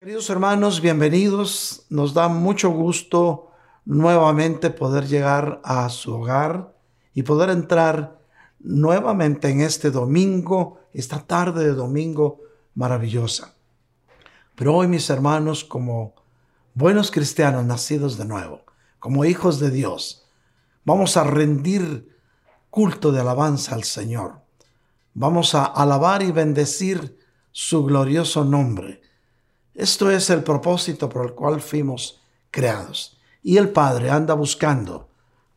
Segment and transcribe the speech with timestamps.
[0.00, 1.84] Queridos hermanos, bienvenidos.
[1.90, 3.50] Nos da mucho gusto
[3.84, 6.74] nuevamente poder llegar a su hogar
[7.12, 8.18] y poder entrar
[8.60, 12.40] nuevamente en este domingo, esta tarde de domingo
[12.74, 13.52] maravillosa.
[14.54, 16.14] Pero hoy, mis hermanos, como
[16.72, 18.64] buenos cristianos nacidos de nuevo,
[19.00, 20.26] como hijos de Dios,
[20.82, 22.16] vamos a rendir
[22.70, 24.40] culto de alabanza al Señor.
[25.12, 27.18] Vamos a alabar y bendecir
[27.52, 29.09] su glorioso nombre
[29.80, 33.18] esto es el propósito por el cual fuimos creados.
[33.42, 35.08] Y el Padre anda buscando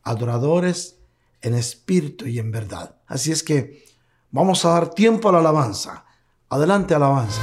[0.01, 0.95] adoradores
[1.41, 2.95] en espíritu y en verdad.
[3.05, 3.83] Así es que
[4.31, 6.05] vamos a dar tiempo a la alabanza.
[6.47, 7.41] Adelante alabanza.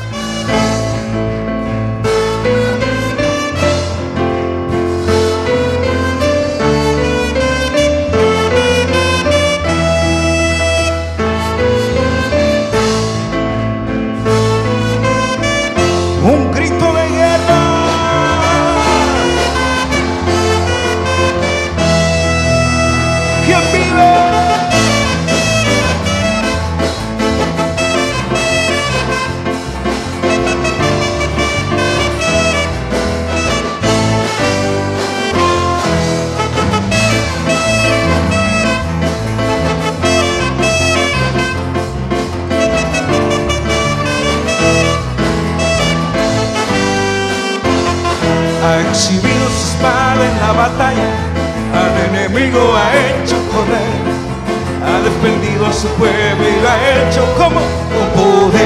[55.80, 57.60] Su pueblo y lo ha hecho como
[57.95, 58.60] con poder.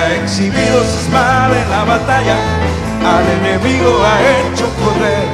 [0.00, 2.36] Ha exhibido su espada en la batalla,
[3.14, 5.28] al enemigo ha hecho correr.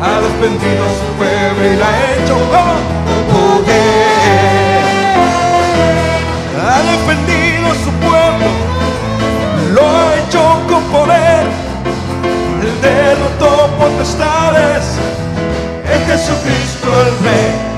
[0.00, 2.74] Ha defendido su pueblo y lo ha hecho como
[3.08, 4.84] con poder.
[6.66, 8.50] Ha defendido su pueblo,
[9.74, 11.73] lo ha hecho con poder.
[13.94, 14.84] Potestades,
[15.88, 17.74] es Jesucristo el Rey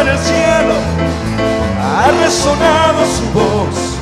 [0.00, 0.74] en el cielo,
[1.82, 3.98] ha resonado su voz.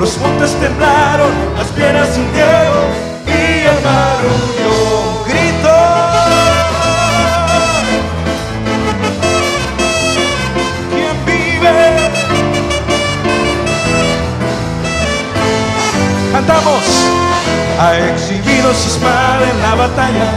[0.00, 2.88] Los montes temblaron, las piedras hundieron
[3.26, 5.24] y el mar huyó.
[16.32, 16.82] Cantamos.
[17.78, 20.30] Ha exhibido su espada en la batalla,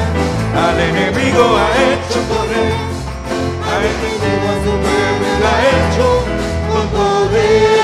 [0.68, 2.98] al enemigo ha hecho correr
[3.68, 6.08] ha enemigo a su pueblo y ha hecho
[6.72, 7.78] con poder.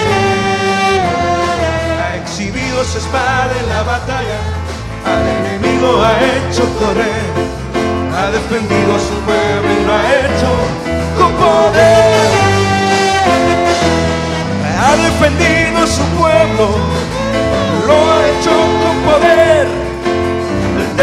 [2.01, 4.39] Ha exhibido su espada en la batalla,
[5.05, 7.31] al enemigo ha hecho correr.
[8.15, 10.51] Ha defendido a su pueblo y lo ha hecho
[11.17, 12.31] con poder.
[14.79, 16.65] Ha defendido a su pueblo,
[17.87, 18.53] lo ha hecho
[18.83, 19.82] con poder.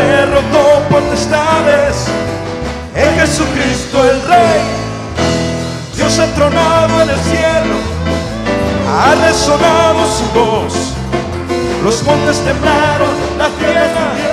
[0.00, 2.06] Derrotó potestades
[2.94, 4.80] en Jesucristo el Rey
[6.18, 7.76] ha tronado en el cielo,
[8.88, 10.74] ha resonado su voz.
[11.84, 14.29] Los montes temblaron, la tierra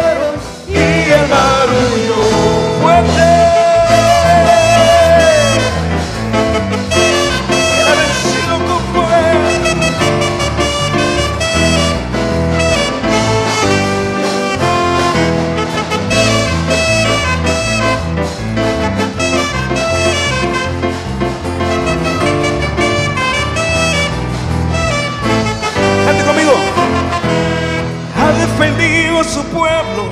[29.24, 30.10] su pueblo,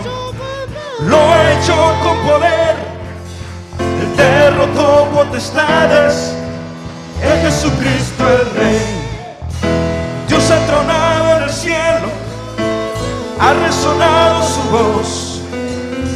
[1.02, 2.76] lo ha hecho con poder,
[4.02, 6.34] el derrotó potestades,
[7.22, 8.82] es Jesucristo el Rey.
[10.28, 12.08] Dios ha tronado en el cielo,
[13.40, 15.42] ha resonado su voz,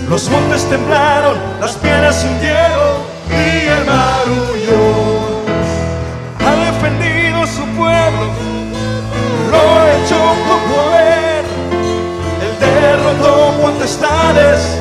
[0.09, 2.97] los montes temblaron, las piedras se hundieron
[3.29, 4.09] y el mar.
[6.45, 8.25] Ha defendido su pueblo,
[9.51, 10.17] lo ha hecho
[10.47, 11.09] con poder
[12.89, 14.80] derrotó potestades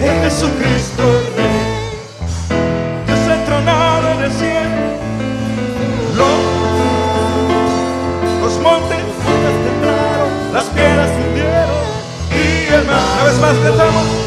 [0.00, 1.02] en Jesucristo
[1.36, 1.60] Rey.
[3.06, 4.80] Dios entronado en el cielo,
[6.16, 6.38] los,
[8.42, 9.02] los montes
[9.66, 11.84] temblaron, las piedras hundieron
[12.32, 14.19] y el mar.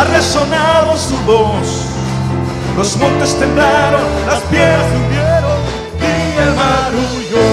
[0.00, 1.84] ha resonado su voz.
[2.76, 5.58] Los montes temblaron, las piedras hundieron
[6.00, 7.48] y el mar huyó.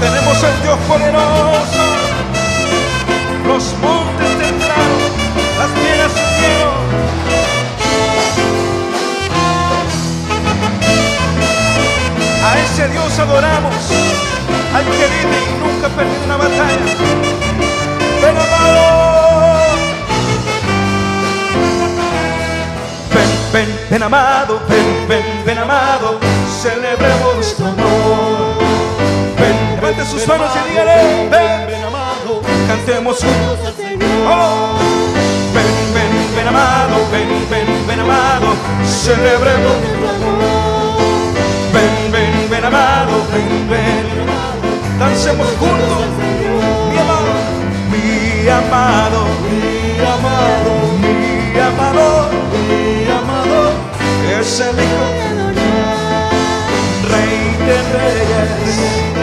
[0.00, 1.84] Tenemos el Dios poderoso.
[3.46, 5.12] Los montes temblaron,
[5.58, 6.26] las piedras se.
[12.46, 13.74] A ese Dios adoramos,
[14.74, 16.78] al que vive y nunca perdió una batalla.
[18.22, 19.05] Ven.
[23.96, 26.18] Ven, ven amado, ven, ven, ven amado,
[26.62, 28.58] celebremos nuestro amor.
[29.38, 33.98] Ven, levante sus manos y dígale, ven, ven amado, cantemos juntos al Señor.
[35.54, 38.48] Ven, ven, ven amado, ven, ven, ven amado,
[38.84, 40.96] celebremos nuestro amor.
[41.72, 46.04] Ven, ven, ven amado, ven, ven, dancemos juntos,
[46.92, 47.32] mi amado,
[47.90, 51.18] mi amado, mi amado, mi
[51.54, 52.95] amado, mi amado,
[54.32, 55.08] es el Hijo,
[57.10, 59.15] Rey de Reyes,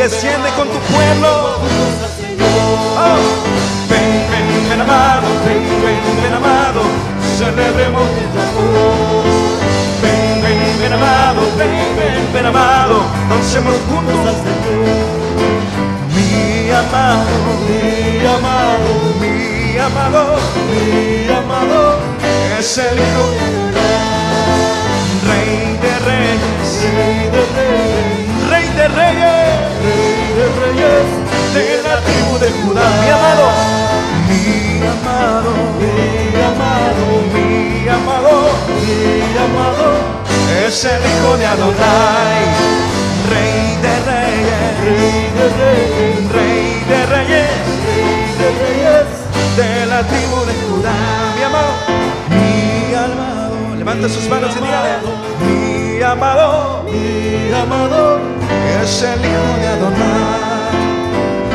[0.00, 1.28] desciende con tu pueblo.
[2.96, 3.20] Oh,
[3.90, 6.80] ven, ven, ven amado, ven, ven, ven amado,
[7.36, 9.24] celebremos nuestro amor.
[10.00, 14.36] Ven, ven, ven amado, ven, ven, ven amado, dancemos juntos.
[16.14, 17.36] Mi amado,
[17.68, 20.38] mi amado, mi amado,
[20.70, 21.98] mi amado,
[22.58, 23.24] es el Hijo
[25.28, 28.29] Rey de Reyes, Rey de Reyes, Rey
[28.80, 31.08] de Reyes, Rey de Reyes,
[31.54, 32.86] de la tribu de Judá.
[33.02, 33.46] Mi amado,
[34.28, 34.44] mi
[34.94, 35.92] amado, mi
[36.50, 37.04] amado,
[37.34, 38.34] mi amado,
[38.80, 38.96] mi
[39.46, 39.86] amado,
[40.64, 42.42] es el Hijo de Adonai,
[43.32, 47.50] Rey de Reyes, Rey de Reyes, Rey de Reyes,
[47.86, 49.08] Rey de Reyes,
[49.58, 50.96] de la tribu de Judá.
[51.36, 51.72] Mi amado,
[52.30, 54.92] mi amado, levanta sus manos y dígale,
[55.44, 58.39] mi amado, mi amado,
[58.82, 60.78] es el Hijo de Adonai,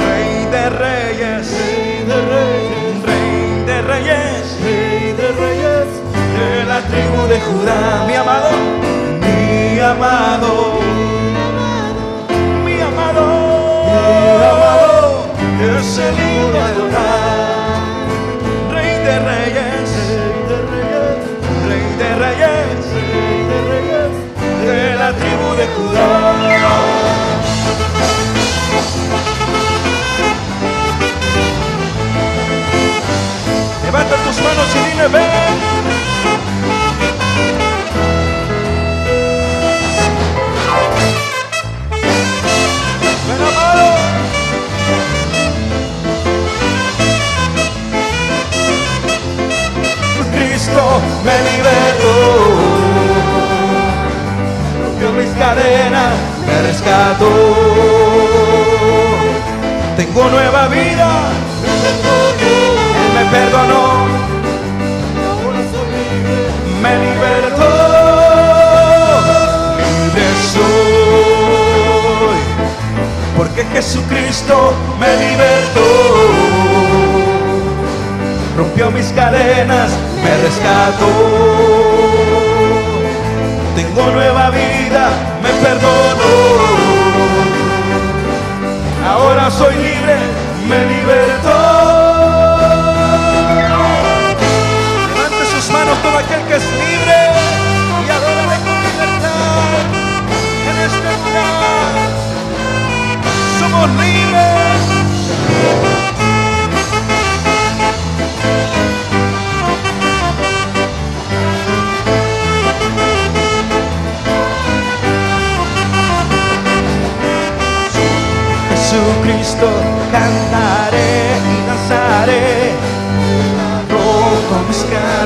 [0.06, 5.28] Rey de Reyes, Rey de Reyes, Rey de Reyes, Rey de
[6.38, 8.50] de la tribu de Judá, mi amado,
[9.22, 10.80] mi amado,
[12.66, 13.26] mi amado,
[13.86, 15.26] mi amado,
[15.80, 17.25] es el Hijo de Adonai,
[78.56, 79.92] rompió mis cadenas,
[80.24, 81.08] me rescató.
[83.76, 85.10] Tengo nueva vida,
[85.44, 86.36] me perdonó.
[89.08, 90.18] Ahora soy libre,
[90.68, 91.35] me libertó.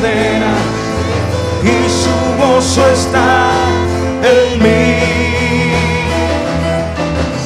[0.02, 3.52] Y su gozo está
[4.24, 4.96] en mí.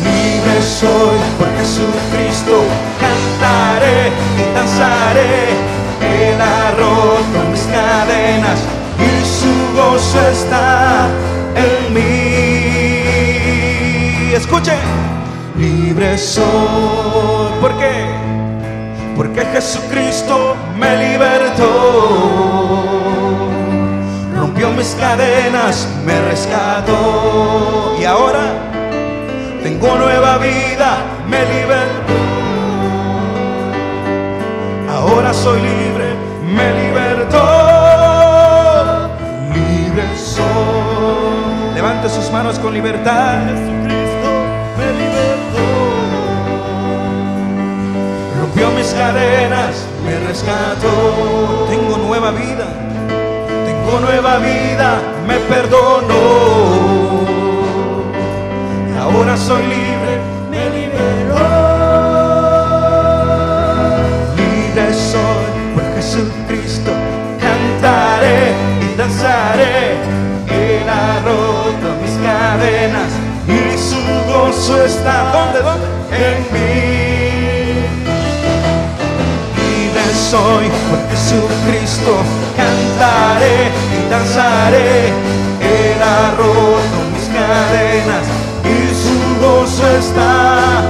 [0.03, 2.63] Libre soy por Jesucristo,
[2.99, 5.35] cantaré y danzaré,
[6.01, 6.71] Él ha
[7.49, 8.59] mis cadenas
[8.99, 11.07] y su gozo está
[11.55, 12.03] en mí.
[14.35, 14.79] Escuchen
[15.57, 17.51] libre soy.
[17.59, 18.33] ¿Por qué?
[19.15, 21.72] porque Jesucristo me libertó.
[24.83, 28.51] Mis cadenas, me rescató y ahora
[29.63, 32.13] tengo nueva vida, me libertó.
[34.91, 36.07] Ahora soy libre,
[36.45, 37.39] me libertó.
[39.53, 41.75] Libre soy.
[41.75, 43.39] Levante sus manos con libertad.
[43.47, 44.29] Jesucristo
[44.77, 45.65] me libertó.
[48.41, 51.67] Rompió mis cadenas, me rescató.
[51.69, 52.82] Tengo nueva vida,
[53.99, 56.13] nueva vida, me perdonó.
[58.99, 60.19] Ahora soy libre,
[60.49, 61.35] me liberó.
[64.37, 66.91] Libre soy por Jesucristo,
[67.39, 69.97] cantaré y danzaré.
[70.47, 73.11] Él ha roto mis cadenas
[73.47, 75.85] y su gozo está ¿dónde, dónde?
[76.11, 76.63] En mí.
[80.33, 82.17] Soy por Jesucristo,
[82.57, 83.71] cantaré
[84.13, 85.07] y danzaré.
[85.61, 88.25] Él ha roto mis cadenas
[88.63, 90.83] y su gozo está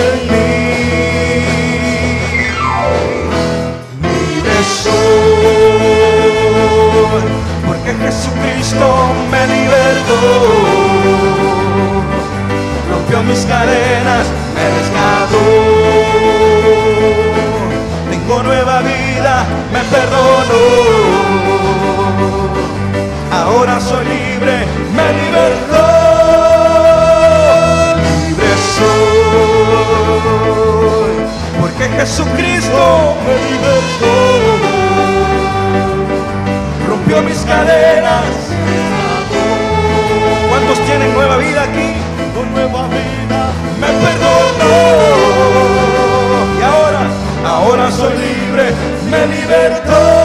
[0.00, 0.46] en mí.
[4.02, 5.64] Libre soy,
[7.66, 8.86] porque Jesucristo
[9.30, 10.20] me libertó.
[12.90, 15.44] Rompió mis cadenas, me rescató.
[18.10, 19.34] Tengo nueva vida,
[19.72, 21.15] me perdonó.
[23.56, 25.84] Ahora soy libre, me libertó.
[28.26, 29.96] Libre soy,
[31.58, 34.14] porque Jesucristo me libertó.
[36.86, 38.26] Rompió mis cadenas.
[40.50, 41.94] ¿Cuántos tienen nueva vida aquí?
[42.34, 44.74] Con nueva vida me perdonó.
[46.60, 47.04] Y ahora,
[47.42, 48.74] ahora soy libre,
[49.10, 50.15] me libertó.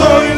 [0.00, 0.29] Soy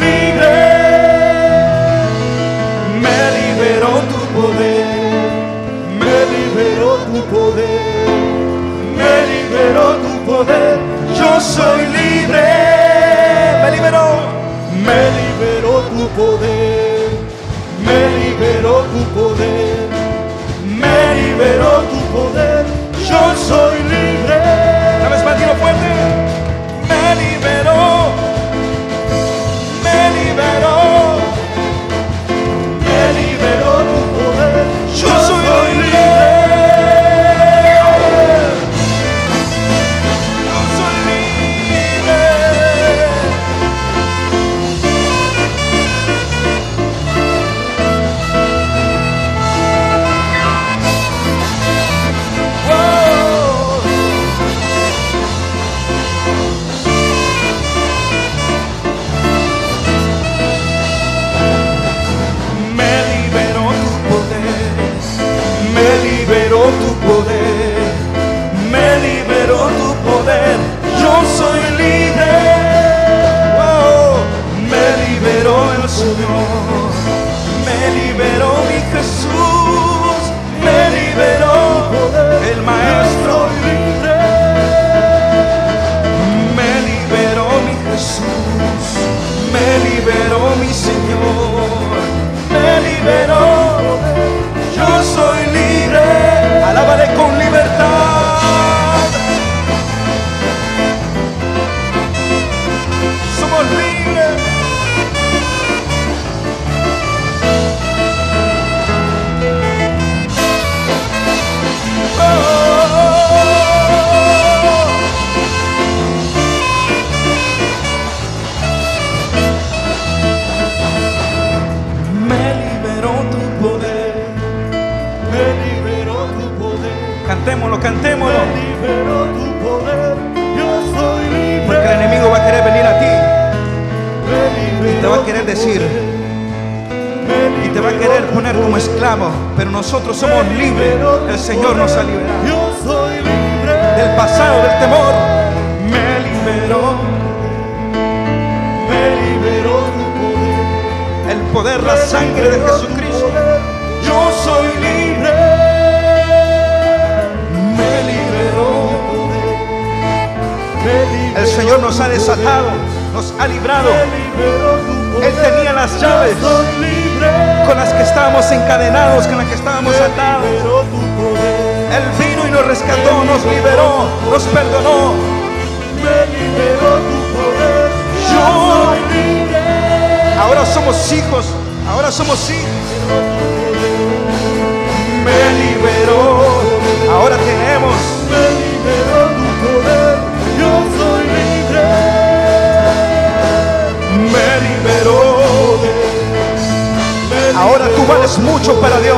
[198.02, 199.16] Tú vales mucho para Dios.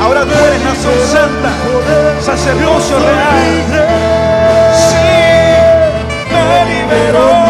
[0.00, 1.52] Ahora tú eres nación santa,
[2.22, 4.72] sacerdocio real.
[4.74, 4.96] Sí,
[6.32, 7.49] me liberó.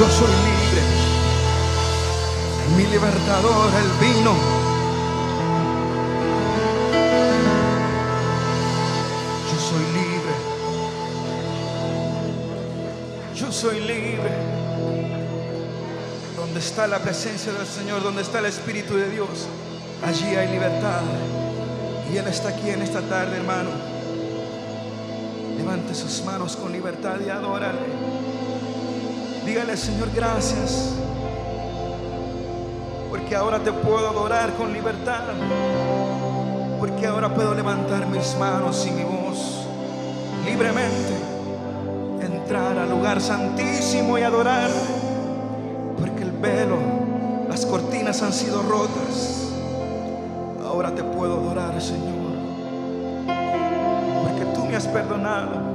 [0.00, 0.82] Yo soy libre.
[2.74, 4.34] Mi libertador, el vino.
[9.44, 10.34] Yo soy libre.
[13.34, 14.30] Yo soy libre.
[16.34, 19.48] Donde está la presencia del Señor, donde está el Espíritu de Dios,
[20.02, 21.02] allí hay libertad.
[22.10, 23.68] Y Él está aquí en esta tarde, hermano.
[25.58, 28.39] Levante sus manos con libertad y adórale.
[29.50, 30.92] Dígale, Señor, gracias.
[33.10, 35.24] Porque ahora te puedo adorar con libertad.
[36.78, 39.66] Porque ahora puedo levantar mis manos y mi voz
[40.46, 41.16] libremente.
[42.20, 44.76] Entrar al lugar santísimo y adorarte.
[45.98, 46.76] Porque el velo,
[47.48, 49.48] las cortinas han sido rotas.
[50.64, 52.36] Ahora te puedo adorar, Señor.
[54.22, 55.69] Porque tú me has perdonado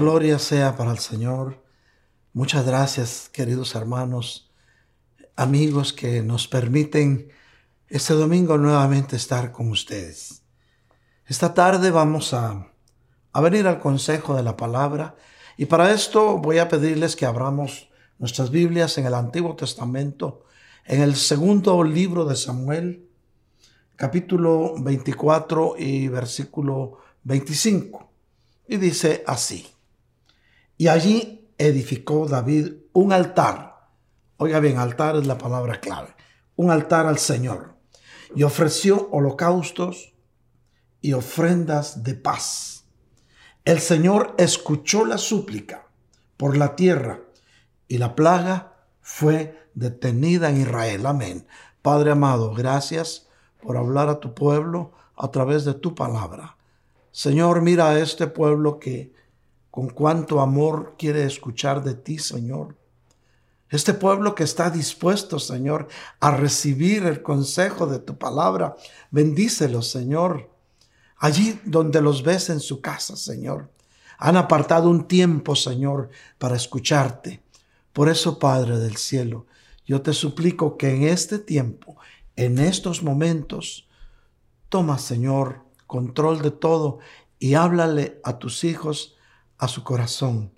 [0.00, 1.62] gloria sea para el Señor.
[2.32, 4.50] Muchas gracias, queridos hermanos,
[5.36, 7.28] amigos que nos permiten
[7.86, 10.42] este domingo nuevamente estar con ustedes.
[11.26, 12.72] Esta tarde vamos a,
[13.32, 15.16] a venir al consejo de la palabra
[15.58, 20.44] y para esto voy a pedirles que abramos nuestras Biblias en el Antiguo Testamento,
[20.86, 23.06] en el segundo libro de Samuel,
[23.96, 28.10] capítulo 24 y versículo 25.
[28.66, 29.66] Y dice así,
[30.80, 33.90] y allí edificó David un altar.
[34.38, 36.16] Oiga bien, altar es la palabra clave.
[36.56, 37.76] Un altar al Señor.
[38.34, 40.14] Y ofreció holocaustos
[41.02, 42.86] y ofrendas de paz.
[43.66, 45.86] El Señor escuchó la súplica
[46.38, 47.20] por la tierra
[47.86, 51.04] y la plaga fue detenida en Israel.
[51.04, 51.46] Amén.
[51.82, 53.28] Padre amado, gracias
[53.60, 56.56] por hablar a tu pueblo a través de tu palabra.
[57.12, 59.12] Señor, mira a este pueblo que
[59.70, 62.76] con cuánto amor quiere escuchar de ti, Señor.
[63.68, 65.86] Este pueblo que está dispuesto, Señor,
[66.18, 68.76] a recibir el consejo de tu palabra,
[69.12, 70.50] bendícelo, Señor.
[71.18, 73.70] Allí donde los ves en su casa, Señor,
[74.18, 77.42] han apartado un tiempo, Señor, para escucharte.
[77.92, 79.46] Por eso, Padre del cielo,
[79.86, 81.96] yo te suplico que en este tiempo,
[82.34, 83.88] en estos momentos,
[84.68, 86.98] toma, Señor, control de todo
[87.38, 89.16] y háblale a tus hijos
[89.60, 90.52] a su corazón,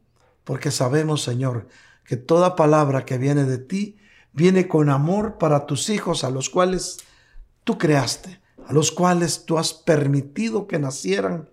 [0.44, 1.66] porque sabemos, Señor,
[2.04, 3.96] que toda palabra que viene de ti
[4.32, 6.98] viene con amor para tus hijos a los cuales
[7.64, 11.50] tú creaste, a los cuales tú has permitido que nacieran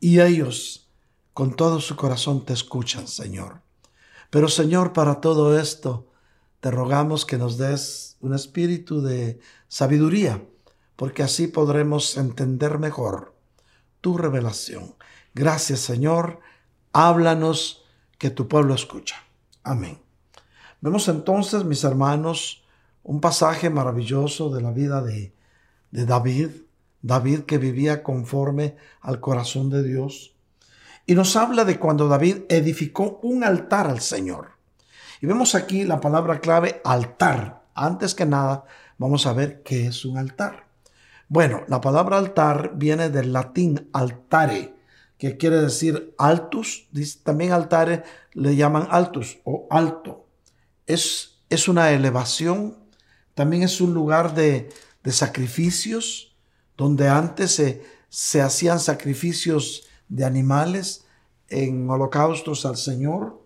[0.00, 0.88] y ellos
[1.32, 3.62] con todo su corazón te escuchan, Señor.
[4.30, 6.10] Pero Señor, para todo esto,
[6.60, 10.44] te rogamos que nos des un espíritu de sabiduría
[10.96, 13.36] porque así podremos entender mejor
[14.00, 14.96] tu revelación.
[15.32, 16.40] Gracias Señor,
[16.92, 17.84] háblanos
[18.18, 19.16] que tu pueblo escucha.
[19.62, 19.98] Amén.
[20.80, 22.64] Vemos entonces, mis hermanos,
[23.02, 25.32] un pasaje maravilloso de la vida de,
[25.90, 26.50] de David,
[27.02, 30.34] David que vivía conforme al corazón de Dios.
[31.06, 34.58] Y nos habla de cuando David edificó un altar al Señor.
[35.20, 37.62] Y vemos aquí la palabra clave altar.
[37.74, 38.64] Antes que nada,
[38.98, 40.66] vamos a ver qué es un altar.
[41.28, 44.74] Bueno, la palabra altar viene del latín altare,
[45.18, 46.88] que quiere decir altus.
[47.22, 50.26] También altare le llaman altus o alto.
[50.86, 52.76] Es, es una elevación,
[53.34, 54.70] también es un lugar de,
[55.02, 56.36] de sacrificios,
[56.76, 61.04] donde antes se, se hacían sacrificios de animales
[61.48, 63.42] en holocaustos al Señor.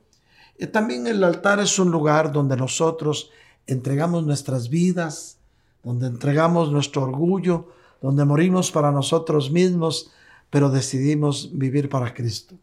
[0.58, 3.30] Y también el altar es un lugar donde nosotros
[3.66, 5.38] entregamos nuestras vidas,
[5.82, 7.68] donde entregamos nuestro orgullo,
[8.00, 10.11] donde morimos para nosotros mismos,
[10.53, 12.59] pero decidimos vivir para Cristo.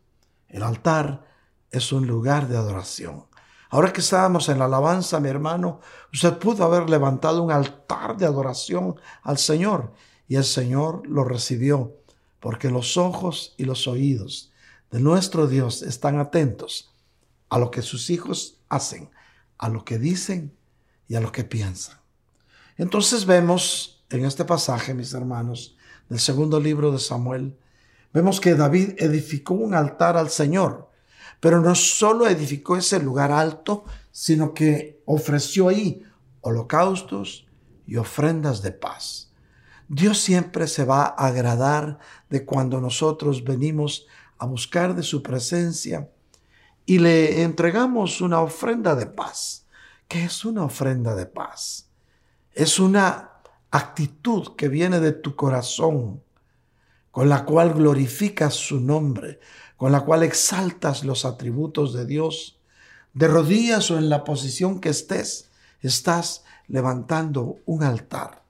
[0.47, 1.25] El altar
[1.71, 3.25] es un lugar de adoración.
[3.71, 5.79] Ahora que estábamos en la alabanza, mi hermano,
[6.13, 9.91] usted pudo haber levantado un altar de adoración al Señor
[10.27, 11.95] y el Señor lo recibió,
[12.39, 14.51] porque los ojos y los oídos
[14.91, 16.93] de nuestro Dios están atentos
[17.49, 19.09] a lo que sus hijos hacen,
[19.57, 20.55] a lo que dicen
[21.07, 21.97] y a lo que piensan.
[22.77, 25.75] Entonces vemos en este pasaje, mis hermanos,
[26.07, 27.57] del segundo libro de Samuel,
[28.13, 30.89] vemos que David edificó un altar al Señor,
[31.39, 36.03] pero no solo edificó ese lugar alto, sino que ofreció ahí
[36.41, 37.47] holocaustos
[37.85, 39.31] y ofrendas de paz.
[39.87, 41.97] Dios siempre se va a agradar
[42.29, 44.05] de cuando nosotros venimos
[44.37, 46.09] a buscar de su presencia
[46.85, 49.65] y le entregamos una ofrenda de paz.
[50.07, 51.89] ¿Qué es una ofrenda de paz?
[52.53, 53.31] Es una
[53.71, 56.23] actitud que viene de tu corazón,
[57.19, 59.41] con la cual glorificas su nombre,
[59.75, 62.61] con la cual exaltas los atributos de Dios.
[63.13, 65.49] De rodillas o en la posición que estés,
[65.81, 68.41] estás levantando un altar.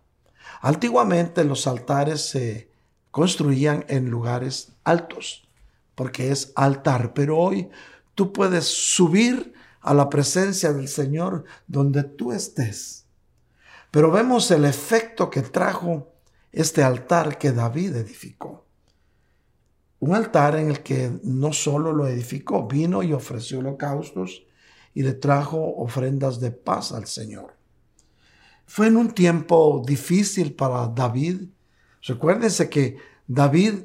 [0.62, 2.70] Antiguamente los altares se
[3.10, 5.48] construían en lugares altos,
[5.96, 7.72] porque es altar, pero hoy
[8.14, 9.52] tú puedes subir
[9.82, 13.00] a la presencia del Señor donde tú estés
[13.92, 16.08] pero vemos el efecto que trajo
[16.52, 18.66] este altar que David edificó.
[20.00, 24.44] Un altar en el que no solo lo edificó, vino y ofreció holocaustos
[24.94, 27.56] y le trajo ofrendas de paz al Señor.
[28.66, 31.50] Fue en un tiempo difícil para David.
[32.04, 33.80] Recuérdense que David,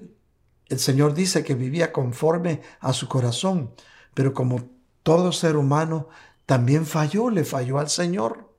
[0.68, 3.72] el Señor dice que vivía conforme a su corazón,
[4.14, 4.68] pero como
[5.02, 6.08] todo ser humano,
[6.46, 8.54] también falló, le falló al Señor.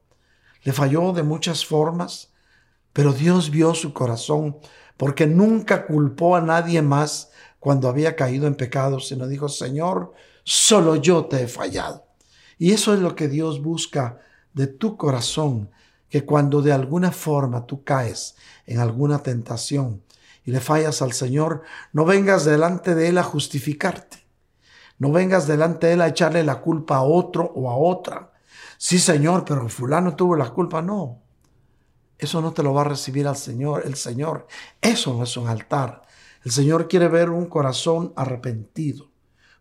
[0.64, 2.34] Le falló de muchas formas,
[2.96, 4.56] pero Dios vio su corazón
[4.96, 7.30] porque nunca culpó a nadie más
[7.60, 10.14] cuando había caído en pecado, sino dijo, Señor,
[10.46, 12.06] solo yo te he fallado.
[12.58, 14.20] Y eso es lo que Dios busca
[14.54, 15.70] de tu corazón,
[16.08, 20.02] que cuando de alguna forma tú caes en alguna tentación
[20.46, 24.26] y le fallas al Señor, no vengas delante de Él a justificarte.
[25.00, 28.32] No vengas delante de Él a echarle la culpa a otro o a otra.
[28.78, 30.82] Sí, Señor, pero fulano tuvo la culpa.
[30.82, 31.25] No.
[32.18, 34.48] Eso no te lo va a recibir al Señor, el Señor.
[34.82, 36.04] Eso no es un altar.
[36.44, 39.10] El Señor quiere ver un corazón arrepentido.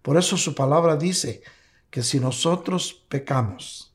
[0.03, 1.43] Por eso su palabra dice
[1.91, 3.95] que si nosotros pecamos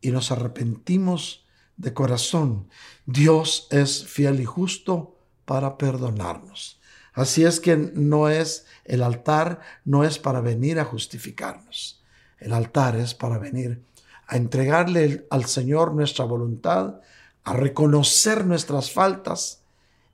[0.00, 2.68] y nos arrepentimos de corazón,
[3.04, 6.80] Dios es fiel y justo para perdonarnos.
[7.12, 12.02] Así es que no es el altar, no es para venir a justificarnos.
[12.38, 13.82] El altar es para venir
[14.26, 17.00] a entregarle al Señor nuestra voluntad,
[17.46, 19.62] a reconocer nuestras faltas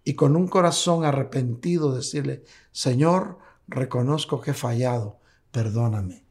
[0.05, 5.19] y con un corazón arrepentido decirle, Señor, reconozco que he fallado,
[5.51, 6.27] perdóname.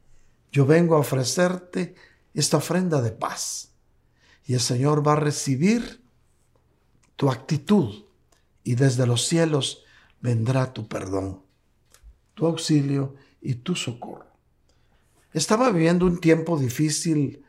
[0.52, 1.95] Yo vengo a ofrecerte
[2.36, 3.72] esta ofrenda de paz.
[4.45, 6.04] Y el Señor va a recibir
[7.16, 8.06] tu actitud
[8.64, 9.84] y desde los cielos
[10.22, 11.41] vendrá tu perdón,
[12.36, 14.28] tu auxilio y tu socorro.
[15.34, 17.43] Estaba viviendo un tiempo difícil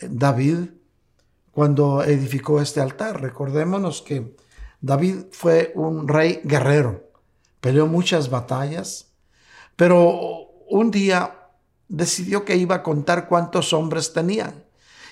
[0.00, 0.68] David
[1.52, 3.20] cuando edificó este altar.
[3.20, 4.36] Recordémonos que
[4.80, 7.08] David fue un rey guerrero,
[7.60, 9.12] peleó muchas batallas,
[9.76, 11.38] pero un día
[11.88, 14.64] decidió que iba a contar cuántos hombres tenían.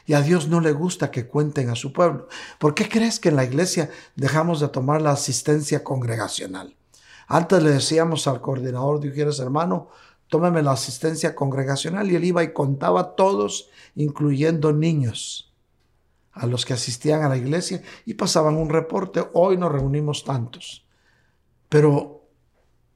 [0.06, 2.26] Y a Dios no le gusta que cuenten a su pueblo.
[2.58, 6.74] ¿Por qué crees que en la iglesia dejamos de tomar la asistencia congregacional?
[7.28, 9.88] Antes le decíamos al coordinador, dijeras hermano,
[10.26, 15.49] tómeme la asistencia congregacional y él iba y contaba a todos, incluyendo niños,
[16.32, 20.84] a los que asistían a la iglesia y pasaban un reporte, hoy nos reunimos tantos.
[21.68, 22.28] Pero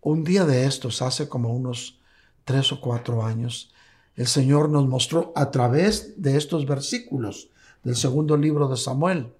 [0.00, 2.00] un día de estos, hace como unos
[2.44, 3.72] tres o cuatro años,
[4.16, 7.50] el Señor nos mostró a través de estos versículos
[7.82, 9.32] del segundo libro de Samuel,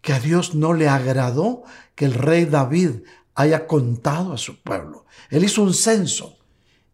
[0.00, 1.62] que a Dios no le agradó
[1.94, 3.02] que el rey David
[3.34, 5.06] haya contado a su pueblo.
[5.30, 6.38] Él hizo un censo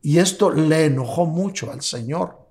[0.03, 2.48] y esto le enojó mucho al Señor.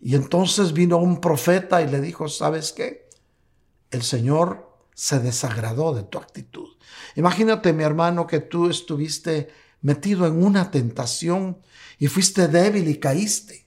[0.00, 3.08] Y entonces vino un profeta y le dijo, ¿sabes qué?
[3.90, 6.68] El Señor se desagradó de tu actitud.
[7.16, 9.48] Imagínate, mi hermano, que tú estuviste
[9.82, 11.58] metido en una tentación
[11.98, 13.66] y fuiste débil y caíste.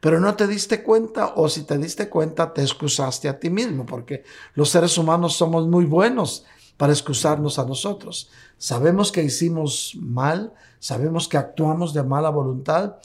[0.00, 3.84] Pero no te diste cuenta o si te diste cuenta te excusaste a ti mismo
[3.84, 4.24] porque
[4.54, 6.44] los seres humanos somos muy buenos
[6.76, 8.30] para excusarnos a nosotros.
[8.60, 12.96] Sabemos que hicimos mal, sabemos que actuamos de mala voluntad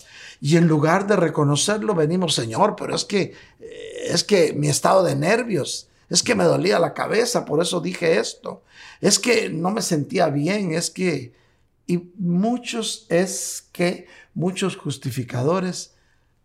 [0.41, 3.33] y en lugar de reconocerlo venimos, Señor, pero es que
[4.05, 8.19] es que mi estado de nervios, es que me dolía la cabeza, por eso dije
[8.19, 8.63] esto.
[8.99, 11.33] Es que no me sentía bien, es que
[11.87, 15.95] y muchos es que muchos justificadores,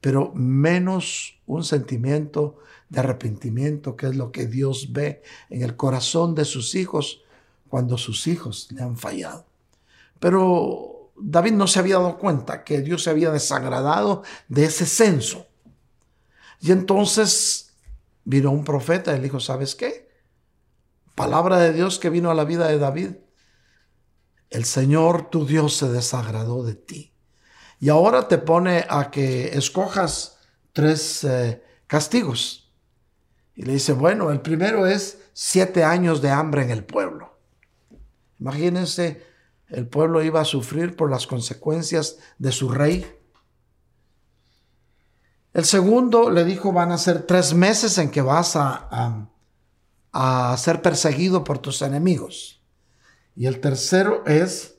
[0.00, 2.58] pero menos un sentimiento
[2.90, 7.24] de arrepentimiento, que es lo que Dios ve en el corazón de sus hijos
[7.70, 9.46] cuando sus hijos le han fallado.
[10.18, 15.46] Pero David no se había dado cuenta que Dios se había desagradado de ese censo.
[16.60, 17.74] Y entonces
[18.24, 20.10] vino un profeta y le dijo, ¿sabes qué?
[21.14, 23.10] Palabra de Dios que vino a la vida de David.
[24.50, 27.14] El Señor tu Dios se desagradó de ti.
[27.78, 30.38] Y ahora te pone a que escojas
[30.72, 32.72] tres eh, castigos.
[33.54, 37.29] Y le dice, bueno, el primero es siete años de hambre en el pueblo.
[38.40, 39.22] Imagínense,
[39.68, 43.06] el pueblo iba a sufrir por las consecuencias de su rey.
[45.52, 49.28] El segundo le dijo, van a ser tres meses en que vas a,
[50.12, 52.60] a ser perseguido por tus enemigos.
[53.36, 54.78] Y el tercero es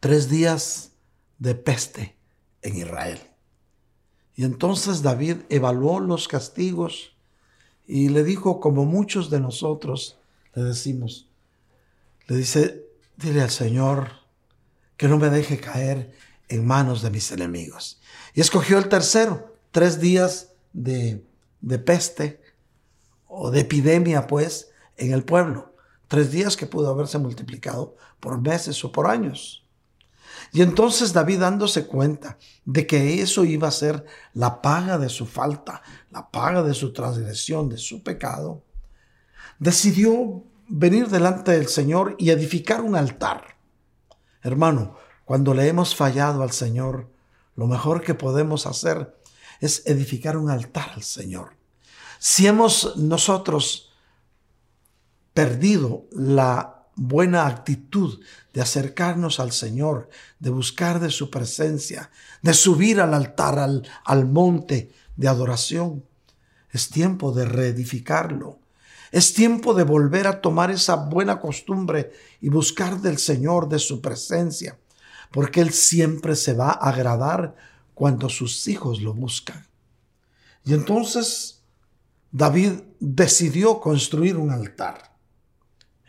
[0.00, 0.92] tres días
[1.38, 2.16] de peste
[2.62, 3.20] en Israel.
[4.34, 7.12] Y entonces David evaluó los castigos
[7.86, 10.18] y le dijo, como muchos de nosotros
[10.54, 11.29] le decimos,
[12.30, 14.12] le dice, dile al Señor
[14.96, 16.12] que no me deje caer
[16.48, 18.00] en manos de mis enemigos.
[18.34, 21.26] Y escogió el tercero, tres días de,
[21.60, 22.40] de peste
[23.26, 25.74] o de epidemia, pues, en el pueblo.
[26.06, 29.66] Tres días que pudo haberse multiplicado por meses o por años.
[30.52, 35.26] Y entonces David dándose cuenta de que eso iba a ser la paga de su
[35.26, 38.62] falta, la paga de su transgresión, de su pecado,
[39.58, 43.56] decidió venir delante del Señor y edificar un altar.
[44.42, 47.10] Hermano, cuando le hemos fallado al Señor,
[47.56, 49.16] lo mejor que podemos hacer
[49.60, 51.56] es edificar un altar al Señor.
[52.18, 53.92] Si hemos nosotros
[55.34, 58.20] perdido la buena actitud
[58.52, 60.08] de acercarnos al Señor,
[60.38, 62.10] de buscar de su presencia,
[62.42, 66.04] de subir al altar, al, al monte de adoración.
[66.70, 68.58] Es tiempo de reedificarlo.
[69.10, 74.00] Es tiempo de volver a tomar esa buena costumbre y buscar del Señor, de su
[74.00, 74.78] presencia,
[75.32, 77.56] porque Él siempre se va a agradar
[77.94, 79.66] cuando sus hijos lo buscan.
[80.64, 81.62] Y entonces
[82.30, 85.16] David decidió construir un altar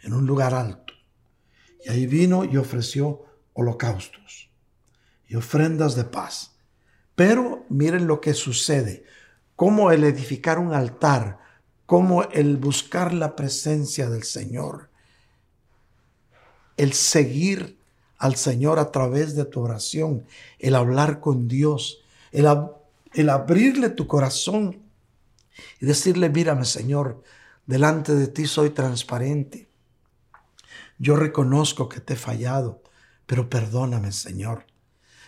[0.04, 0.94] en un lugar alto.
[1.84, 4.50] Y ahí vino y ofreció holocaustos
[5.28, 6.52] y ofrendas de paz.
[7.16, 9.04] Pero miren lo que sucede,
[9.56, 11.40] cómo el edificar un altar,
[11.92, 14.90] cómo el buscar la presencia del Señor,
[16.78, 17.78] el seguir
[18.18, 20.26] al Señor a través de tu oración,
[20.58, 22.00] el hablar con Dios,
[22.32, 22.48] el,
[23.14, 24.82] el abrirle tu corazón
[25.82, 27.24] y decirle, mírame Señor,
[27.66, 29.68] delante de ti soy transparente.
[30.98, 32.82] Yo reconozco que te he fallado,
[33.26, 34.66] pero perdóname Señor.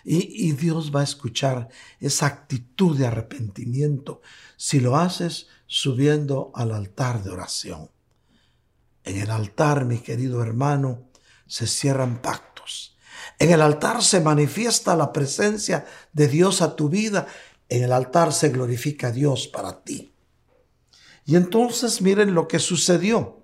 [0.05, 1.67] Y, y, Dios va a escuchar
[1.99, 4.21] esa actitud de arrepentimiento
[4.55, 7.89] si lo haces subiendo al altar de oración.
[9.03, 11.09] En el altar, mi querido hermano,
[11.47, 12.95] se cierran pactos.
[13.39, 17.25] En el altar se manifiesta la presencia de Dios a tu vida.
[17.69, 20.13] En el altar se glorifica Dios para ti.
[21.25, 23.43] Y entonces miren lo que sucedió.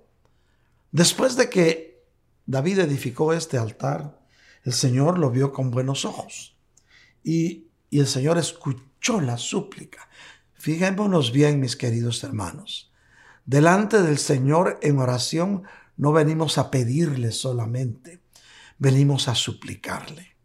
[0.92, 2.04] Después de que
[2.46, 4.20] David edificó este altar,
[4.62, 6.56] el Señor lo vio con buenos ojos.
[7.24, 10.08] Y, y el Señor escuchó la súplica.
[10.60, 12.92] Fijémonos bien, mis queridos hermanos.
[13.46, 15.62] Delante del Señor en oración
[15.96, 18.20] no venimos a pedirle solamente,
[18.76, 20.36] venimos a suplicarle.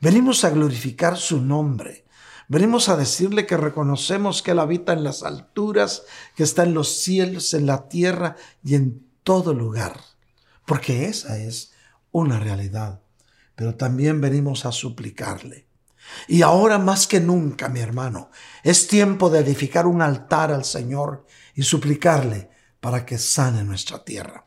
[0.00, 2.04] Venimos a glorificar su nombre.
[2.46, 6.04] Venimos a decirle que reconocemos que Él habita en las alturas,
[6.36, 9.98] que está en los cielos, en la tierra y en todo lugar.
[10.66, 11.72] Porque esa es
[12.12, 13.00] una realidad.
[13.56, 15.67] Pero también venimos a suplicarle.
[16.26, 18.30] Y ahora más que nunca, mi hermano,
[18.62, 22.50] es tiempo de edificar un altar al Señor y suplicarle
[22.80, 24.46] para que sane nuestra tierra.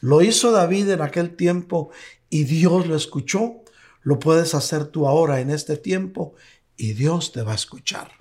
[0.00, 1.90] Lo hizo David en aquel tiempo
[2.30, 3.62] y Dios lo escuchó.
[4.02, 6.34] Lo puedes hacer tú ahora en este tiempo
[6.76, 8.12] y Dios te va a escuchar.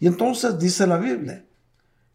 [0.00, 1.46] Y entonces dice la Biblia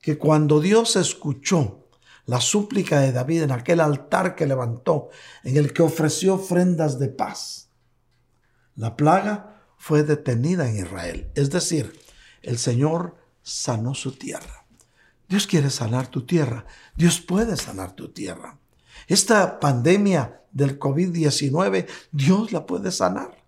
[0.02, 1.88] que cuando Dios escuchó
[2.26, 5.10] la súplica de David en aquel altar que levantó,
[5.43, 7.70] en el que ofreció ofrendas de paz,
[8.76, 11.32] la plaga fue detenida en Israel.
[11.34, 11.97] Es decir,
[12.43, 14.65] el Señor sanó su tierra.
[15.27, 16.65] Dios quiere sanar tu tierra.
[16.95, 18.59] Dios puede sanar tu tierra.
[19.07, 23.41] Esta pandemia del COVID-19, Dios la puede sanar.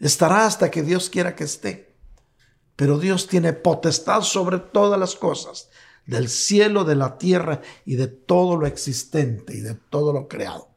[0.00, 1.94] Estará hasta que Dios quiera que esté.
[2.74, 5.68] Pero Dios tiene potestad sobre todas las cosas,
[6.06, 10.70] del cielo, de la tierra y de todo lo existente y de todo lo creado.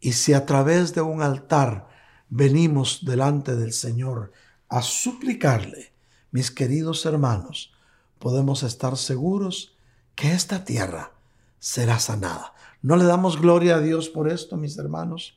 [0.00, 1.89] Y si a través de un altar
[2.30, 4.32] venimos delante del Señor
[4.68, 5.92] a suplicarle,
[6.30, 7.72] mis queridos hermanos,
[8.18, 9.76] podemos estar seguros
[10.14, 11.12] que esta tierra
[11.58, 12.54] será sanada.
[12.82, 15.36] ¿No le damos gloria a Dios por esto, mis hermanos?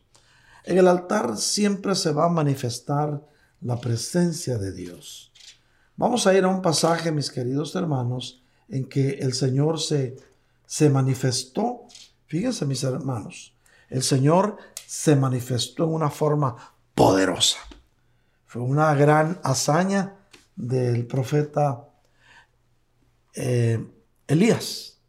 [0.63, 3.21] En el altar siempre se va a manifestar
[3.59, 5.31] la presencia de Dios.
[5.97, 10.15] Vamos a ir a un pasaje, mis queridos hermanos, en que el Señor se,
[10.65, 11.81] se manifestó.
[12.27, 13.53] Fíjense, mis hermanos,
[13.89, 17.59] el Señor se manifestó en una forma poderosa.
[18.45, 20.15] Fue una gran hazaña
[20.55, 21.89] del profeta
[23.35, 23.85] eh,
[24.27, 24.99] Elías.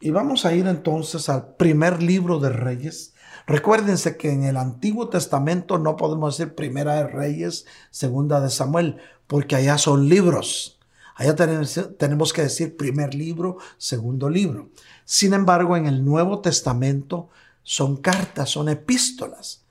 [0.00, 3.14] Y vamos a ir entonces al primer libro de Reyes,
[3.46, 8.98] Recuérdense que en el Antiguo Testamento no podemos decir Primera de Reyes, Segunda de Samuel,
[9.26, 10.80] porque allá son libros.
[11.14, 14.70] Allá tenemos, que decir primer libro, segundo libro.
[15.04, 17.28] Sin embargo, en el Nuevo Testamento
[17.62, 19.63] son cartas, son epístolas.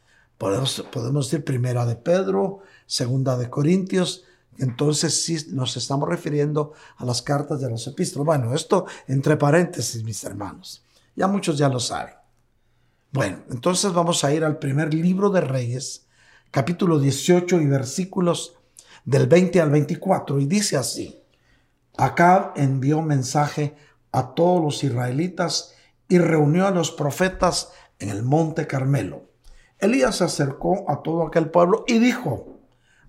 [0.43, 4.25] Podemos, podemos decir primera de Pedro, segunda de Corintios,
[4.57, 8.25] entonces sí nos estamos refiriendo a las cartas de los epístolas.
[8.25, 10.83] Bueno, esto entre paréntesis, mis hermanos.
[11.15, 12.15] Ya muchos ya lo saben.
[13.13, 16.07] Bueno, entonces vamos a ir al primer libro de Reyes,
[16.51, 18.57] capítulo 18 y versículos
[19.05, 21.23] del 20 al 24, y dice así,
[21.95, 23.77] Acab envió mensaje
[24.11, 25.73] a todos los israelitas
[26.09, 29.31] y reunió a los profetas en el monte Carmelo.
[29.83, 32.59] Elías se acercó a todo aquel pueblo y dijo,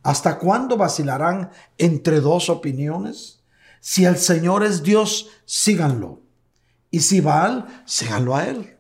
[0.03, 3.43] ¿hasta cuándo vacilarán entre dos opiniones?
[3.81, 6.21] Si el Señor es Dios, síganlo.
[6.91, 8.77] Y si Baal, síganlo a él.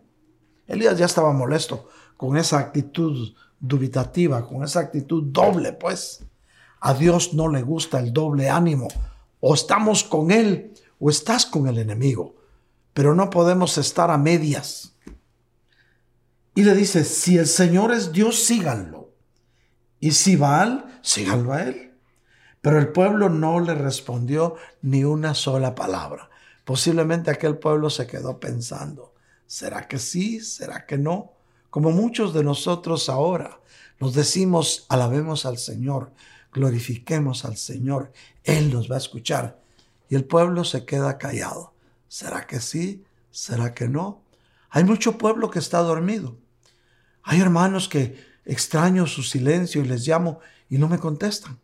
[0.67, 6.25] Elías ya estaba molesto con esa actitud dubitativa, con esa actitud doble, pues.
[6.81, 8.89] A Dios no le gusta el doble ánimo.
[9.41, 12.35] O estamos con Él o estás con el enemigo.
[12.93, 14.94] Pero no podemos estar a medias.
[16.55, 19.13] Y le dice, si el Señor es Dios, síganlo.
[20.01, 21.95] Y si Baal, síganlo a él.
[22.61, 26.31] Pero el pueblo no le respondió ni una sola palabra.
[26.65, 29.15] Posiblemente aquel pueblo se quedó pensando,
[29.47, 30.41] ¿será que sí?
[30.41, 31.33] ¿Será que no?
[31.71, 33.61] Como muchos de nosotros ahora
[34.01, 36.13] nos decimos, alabemos al Señor,
[36.53, 38.13] glorifiquemos al Señor,
[38.45, 39.61] Él nos va a escuchar.
[40.09, 41.75] Y el pueblo se queda callado.
[42.09, 43.05] ¿Será que sí?
[43.31, 44.23] ¿Será que no?
[44.71, 46.37] Hay mucho pueblo que está dormido.
[47.25, 51.59] Hay hermanos que extraño su silencio y les llamo y no me contestan.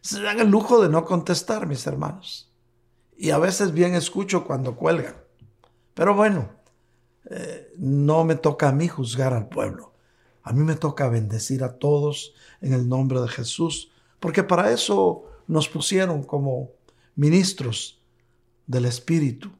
[0.00, 2.52] Se dan el lujo de no contestar, mis hermanos.
[3.16, 5.16] Y a veces bien escucho cuando cuelgan.
[5.94, 6.50] Pero bueno,
[7.30, 9.94] eh, no me toca a mí juzgar al pueblo.
[10.42, 15.24] A mí me toca bendecir a todos en el nombre de Jesús, porque para eso
[15.48, 16.70] nos pusieron como
[17.16, 18.00] ministros
[18.66, 19.50] del Espíritu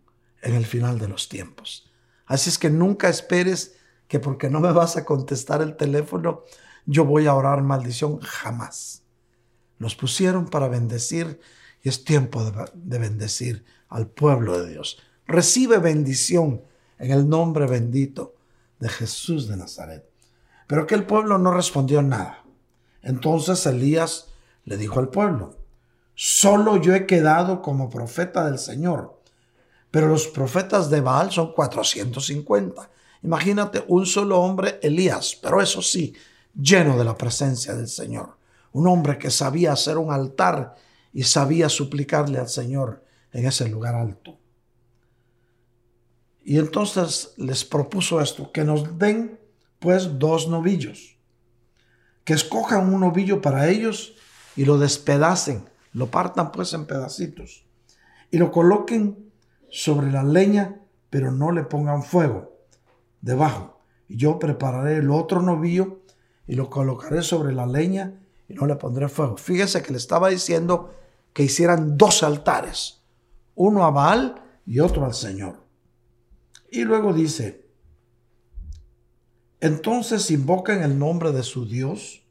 [0.40, 1.90] en el final de los tiempos.
[2.24, 3.77] Así es que nunca esperes
[4.08, 6.42] que porque no me vas a contestar el teléfono,
[6.86, 8.18] yo voy a orar maldición.
[8.20, 9.02] Jamás.
[9.78, 11.38] Nos pusieron para bendecir
[11.82, 14.98] y es tiempo de, bendecir al pueblo de Dios.
[15.26, 16.62] Recibe bendición
[16.98, 18.34] en el nombre bendito
[18.80, 20.08] de Jesús de Nazaret.
[20.66, 22.44] Pero que el pueblo no respondió nada.
[23.02, 24.28] Entonces Elías
[24.64, 25.56] le dijo al pueblo,
[26.14, 29.22] solo yo he quedado como profeta del Señor,
[29.90, 32.90] pero los profetas de Baal son 450.
[33.22, 36.14] Imagínate un solo hombre, Elías, pero eso sí,
[36.54, 38.36] lleno de la presencia del Señor.
[38.72, 40.76] Un hombre que sabía hacer un altar
[41.12, 44.38] y sabía suplicarle al Señor en ese lugar alto.
[46.44, 49.38] Y entonces les propuso esto, que nos den
[49.80, 51.18] pues dos novillos,
[52.24, 54.14] que escojan un novillo para ellos
[54.56, 57.64] y lo despedacen, lo partan pues en pedacitos.
[58.30, 59.30] Y lo coloquen
[59.70, 62.57] sobre la leña, pero no le pongan fuego
[63.20, 63.80] debajo.
[64.08, 66.00] Y yo prepararé el otro novillo
[66.46, 69.36] y lo colocaré sobre la leña y no le pondré fuego.
[69.36, 70.94] Fíjese que le estaba diciendo
[71.32, 73.02] que hicieran dos altares,
[73.54, 75.64] uno a Baal y otro al Señor.
[76.70, 77.66] Y luego dice,
[79.60, 82.22] entonces invoquen el nombre de su Dios,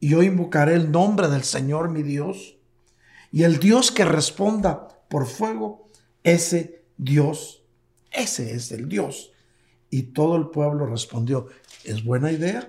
[0.00, 2.56] y yo invocaré el nombre del Señor mi Dios,
[3.30, 5.88] y el Dios que responda por fuego,
[6.22, 7.64] ese Dios,
[8.10, 9.33] ese es el Dios.
[9.94, 11.46] Y todo el pueblo respondió,
[11.84, 12.68] ¿es buena idea?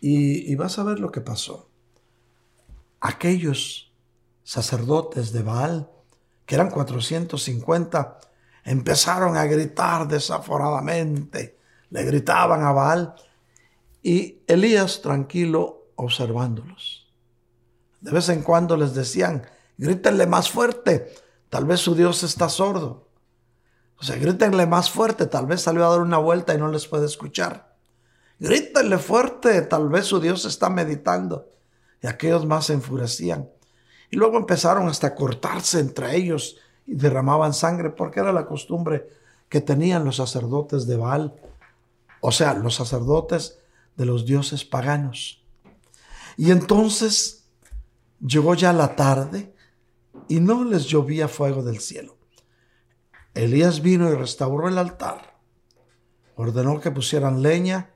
[0.00, 1.70] Y, vas a ver lo que pasó.
[2.98, 3.94] Aquellos
[4.42, 5.88] sacerdotes de Baal,
[6.46, 8.18] que eran 450,
[8.64, 11.60] empezaron a gritar desaforadamente.
[11.90, 13.14] Le gritaban a Baal
[14.02, 17.08] y Elías tranquilo observándolos.
[18.00, 21.14] De vez en cuando les decían, grítenle más fuerte,
[21.48, 23.07] tal vez su Dios está sordo.
[24.00, 26.86] O sea, grítenle más fuerte, tal vez salió a dar una vuelta y no les
[26.86, 27.74] puede escuchar.
[28.38, 31.48] Grítenle fuerte, tal vez su Dios está meditando.
[32.00, 33.48] Y aquellos más se enfurecían.
[34.10, 39.08] Y luego empezaron hasta a cortarse entre ellos y derramaban sangre porque era la costumbre
[39.48, 41.34] que tenían los sacerdotes de Baal,
[42.20, 43.58] o sea, los sacerdotes
[43.96, 45.44] de los dioses paganos.
[46.36, 47.48] Y entonces
[48.20, 49.52] llegó ya la tarde
[50.28, 52.17] y no les llovía fuego del cielo.
[53.44, 55.38] Elías vino y restauró el altar,
[56.36, 57.90] ordenó que pusieran leña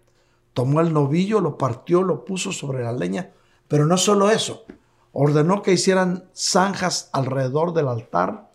[0.52, 3.32] tomó el novillo, lo partió, lo puso sobre la leña,
[3.68, 4.64] pero no solo eso,
[5.12, 8.50] ordenó que hicieran zanjas alrededor del altar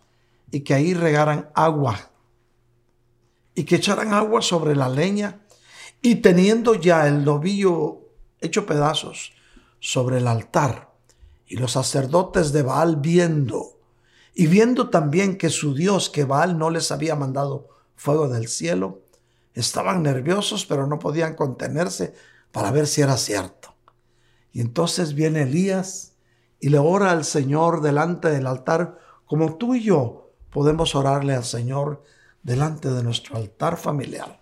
[0.52, 2.10] y que ahí regaran agua
[3.56, 5.42] y que echaran agua sobre la leña
[6.02, 8.02] y teniendo ya el novillo
[8.40, 9.34] hecho pedazos
[9.80, 10.92] sobre el altar
[11.48, 13.77] y los sacerdotes de Baal viendo
[14.40, 19.02] y viendo también que su Dios, que Baal no les había mandado fuego del cielo,
[19.58, 22.14] Estaban nerviosos, pero no podían contenerse
[22.52, 23.74] para ver si era cierto.
[24.52, 26.14] Y entonces viene Elías
[26.60, 31.44] y le ora al Señor delante del altar, como tú y yo podemos orarle al
[31.44, 32.04] Señor
[32.44, 34.40] delante de nuestro altar familiar.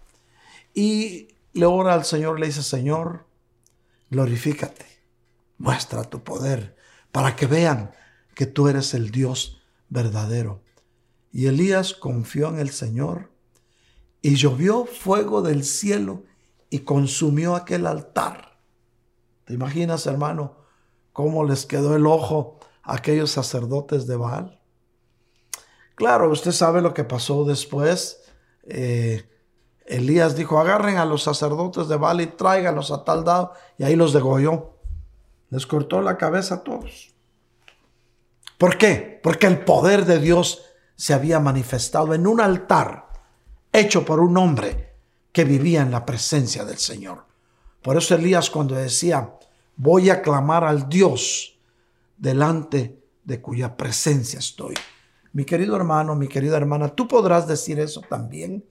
[0.73, 3.25] Y le ora al Señor, le dice, Señor,
[4.09, 4.85] glorifícate,
[5.59, 6.75] muestra tu poder,
[7.13, 7.91] para que vean
[8.33, 10.61] que tú eres el Dios verdadero.
[11.31, 13.31] Y Elías confió en el Señor
[14.21, 16.23] y llovió fuego del cielo
[16.69, 18.57] y consumió aquel altar.
[19.45, 20.57] ¿Te imaginas, hermano,
[21.13, 24.61] cómo les quedó el ojo a aquellos sacerdotes de Baal?
[25.95, 28.23] Claro, usted sabe lo que pasó después.
[28.63, 29.29] Eh,
[29.85, 33.95] Elías dijo, agarren a los sacerdotes de Baal y tráiganlos a tal dado, y ahí
[33.95, 34.79] los degolló.
[35.49, 37.14] Les cortó la cabeza a todos.
[38.57, 39.19] ¿Por qué?
[39.21, 40.63] Porque el poder de Dios
[40.95, 43.07] se había manifestado en un altar
[43.73, 44.93] hecho por un hombre
[45.31, 47.25] que vivía en la presencia del Señor.
[47.81, 49.33] Por eso Elías cuando decía,
[49.75, 51.59] voy a clamar al Dios
[52.17, 54.75] delante de cuya presencia estoy.
[55.33, 58.65] Mi querido hermano, mi querida hermana, tú podrás decir eso también.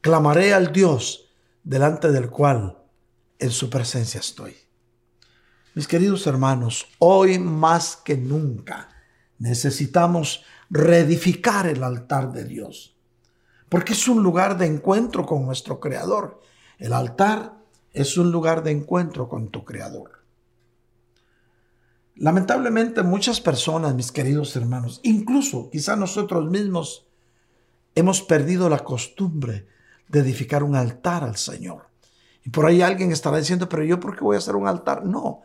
[0.00, 1.30] Clamaré al Dios
[1.62, 2.78] delante del cual
[3.38, 4.56] en su presencia estoy.
[5.74, 8.88] Mis queridos hermanos, hoy más que nunca
[9.40, 12.94] necesitamos reedificar el altar de Dios,
[13.68, 16.40] porque es un lugar de encuentro con nuestro Creador.
[16.78, 17.54] El altar
[17.92, 20.20] es un lugar de encuentro con tu Creador.
[22.14, 27.06] Lamentablemente muchas personas, mis queridos hermanos, incluso quizá nosotros mismos,
[27.94, 29.66] hemos perdido la costumbre
[30.06, 31.88] de edificar un altar al Señor.
[32.44, 35.06] Y por ahí alguien estará diciendo, pero yo por qué voy a hacer un altar?
[35.06, 35.42] No,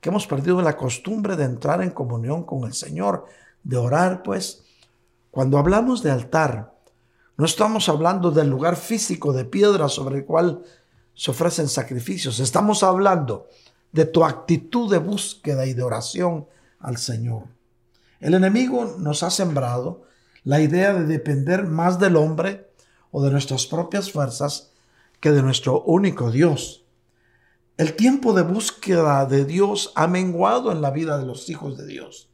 [0.00, 3.26] que hemos perdido la costumbre de entrar en comunión con el Señor,
[3.62, 4.62] de orar, pues.
[5.30, 6.74] Cuando hablamos de altar,
[7.36, 10.62] no estamos hablando del lugar físico de piedra sobre el cual
[11.14, 12.40] se ofrecen sacrificios.
[12.40, 13.48] Estamos hablando
[13.92, 16.46] de tu actitud de búsqueda y de oración
[16.78, 17.44] al Señor.
[18.20, 20.02] El enemigo nos ha sembrado
[20.44, 22.70] la idea de depender más del hombre
[23.10, 24.70] o de nuestras propias fuerzas
[25.20, 26.84] que de nuestro único Dios.
[27.80, 31.86] El tiempo de búsqueda de Dios ha menguado en la vida de los hijos de
[31.86, 32.28] Dios.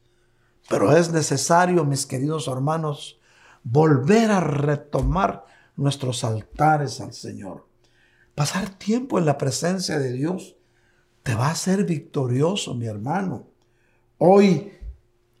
[0.67, 3.21] Pero es necesario, mis queridos hermanos,
[3.63, 5.45] volver a retomar
[5.77, 7.65] nuestros altares al Señor.
[8.35, 10.57] Pasar tiempo en la presencia de Dios
[11.23, 13.47] te va a hacer victorioso, mi hermano.
[14.17, 14.73] Hoy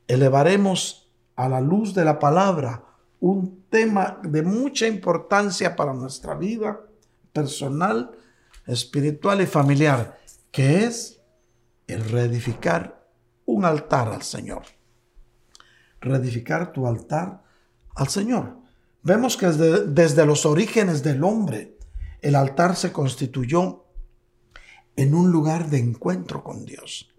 [0.07, 2.81] elevaremos a la luz de la palabra
[3.19, 6.79] un tema de mucha importancia para nuestra vida
[7.33, 8.11] personal
[8.67, 10.19] espiritual y familiar,
[10.51, 11.21] que es
[11.87, 13.07] el reedificar
[13.45, 14.63] un altar al Señor.
[16.01, 17.43] Reedificar tu altar
[17.95, 18.57] al Señor.
[19.01, 21.77] Vemos que desde, desde los orígenes del hombre,
[22.21, 23.85] el altar se constituyó
[24.95, 27.09] en un lugar de encuentro con Dios.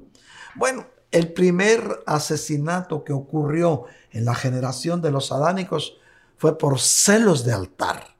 [0.54, 5.96] Bueno, el primer asesinato que ocurrió en la generación de los adánicos
[6.36, 8.16] fue por celos de altar.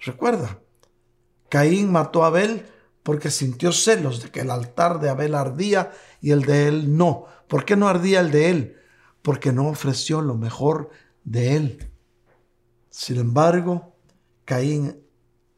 [0.00, 0.60] Recuerda,
[1.48, 2.66] Caín mató a Abel
[3.02, 7.26] porque sintió celos de que el altar de Abel ardía y el de él no.
[7.48, 8.76] ¿Por qué no ardía el de él?
[9.22, 10.90] Porque no ofreció lo mejor
[11.24, 11.90] de él.
[12.90, 13.96] Sin embargo,
[14.44, 15.00] Caín,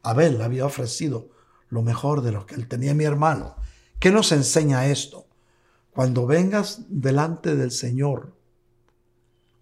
[0.03, 1.29] Abel había ofrecido
[1.69, 3.55] lo mejor de lo que él tenía, mi hermano.
[3.99, 5.27] ¿Qué nos enseña esto?
[5.91, 8.33] Cuando vengas delante del Señor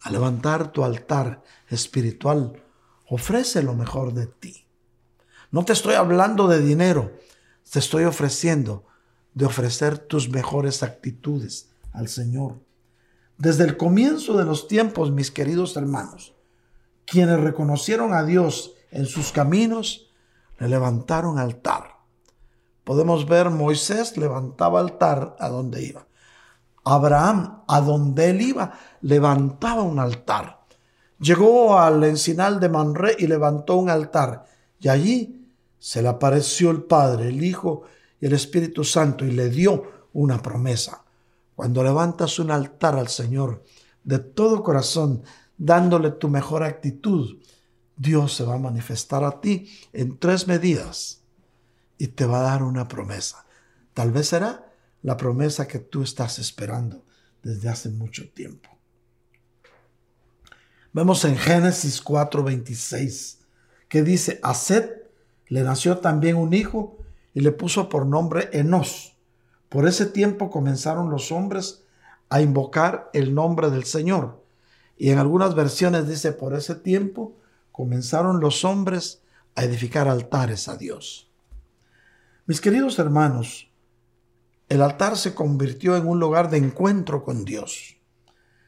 [0.01, 2.63] a levantar tu altar espiritual,
[3.07, 4.68] ofrece lo mejor de ti.
[5.51, 7.11] No te estoy hablando de dinero,
[7.71, 8.85] te estoy ofreciendo
[9.33, 12.59] de ofrecer tus mejores actitudes al Señor.
[13.37, 16.35] Desde el comienzo de los tiempos, mis queridos hermanos,
[17.05, 20.11] quienes reconocieron a Dios en sus caminos,
[20.59, 21.99] le levantaron altar.
[22.83, 26.05] Podemos ver Moisés levantaba altar a donde iba.
[26.83, 30.65] Abraham, a donde él iba, levantaba un altar.
[31.19, 34.45] Llegó al encinal de Manré y levantó un altar.
[34.79, 35.38] Y allí
[35.79, 37.83] se le apareció el Padre, el Hijo
[38.19, 41.05] y el Espíritu Santo y le dio una promesa.
[41.55, 43.63] Cuando levantas un altar al Señor
[44.03, 45.23] de todo corazón,
[45.57, 47.39] dándole tu mejor actitud,
[47.95, 51.21] Dios se va a manifestar a ti en tres medidas
[51.97, 53.45] y te va a dar una promesa.
[53.93, 54.71] Tal vez será
[55.01, 57.05] la promesa que tú estás esperando
[57.43, 58.69] desde hace mucho tiempo.
[60.91, 63.39] Vemos en Génesis 4:26
[63.87, 64.98] que dice, haced
[65.49, 66.97] le nació también un hijo
[67.33, 69.17] y le puso por nombre Enos.
[69.67, 71.83] Por ese tiempo comenzaron los hombres
[72.29, 74.43] a invocar el nombre del Señor.
[74.97, 77.35] Y en algunas versiones dice, por ese tiempo
[77.71, 79.21] comenzaron los hombres
[79.55, 81.31] a edificar altares a Dios.
[82.45, 83.71] Mis queridos hermanos,
[84.69, 87.97] el altar se convirtió en un lugar de encuentro con Dios.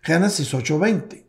[0.01, 1.25] Génesis 8:20.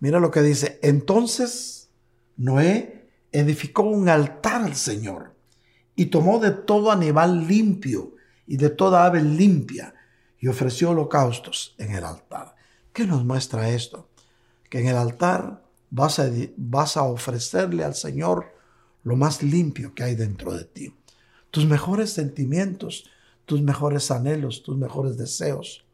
[0.00, 1.88] Mira lo que dice, entonces
[2.36, 3.03] Noé
[3.34, 5.34] edificó un altar al Señor
[5.96, 8.14] y tomó de todo animal limpio
[8.46, 9.92] y de toda ave limpia
[10.38, 12.54] y ofreció holocaustos en el altar.
[12.92, 14.08] ¿Qué nos muestra esto?
[14.70, 18.54] Que en el altar vas a, vas a ofrecerle al Señor
[19.02, 20.94] lo más limpio que hay dentro de ti.
[21.50, 23.10] Tus mejores sentimientos,
[23.46, 25.84] tus mejores anhelos, tus mejores deseos,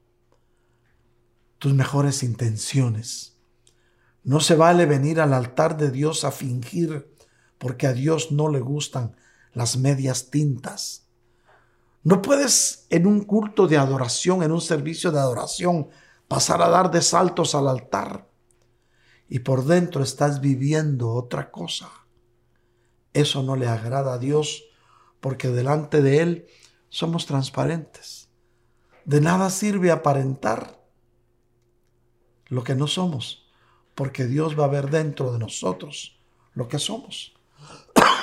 [1.58, 3.38] tus mejores intenciones.
[4.24, 7.09] No se vale venir al altar de Dios a fingir
[7.60, 9.14] porque a Dios no le gustan
[9.52, 11.06] las medias tintas.
[12.02, 15.90] No puedes en un culto de adoración, en un servicio de adoración,
[16.26, 18.26] pasar a dar de saltos al altar
[19.28, 21.90] y por dentro estás viviendo otra cosa.
[23.12, 24.64] Eso no le agrada a Dios
[25.20, 26.46] porque delante de Él
[26.88, 28.30] somos transparentes.
[29.04, 30.80] De nada sirve aparentar
[32.46, 33.50] lo que no somos,
[33.94, 36.18] porque Dios va a ver dentro de nosotros
[36.54, 37.34] lo que somos.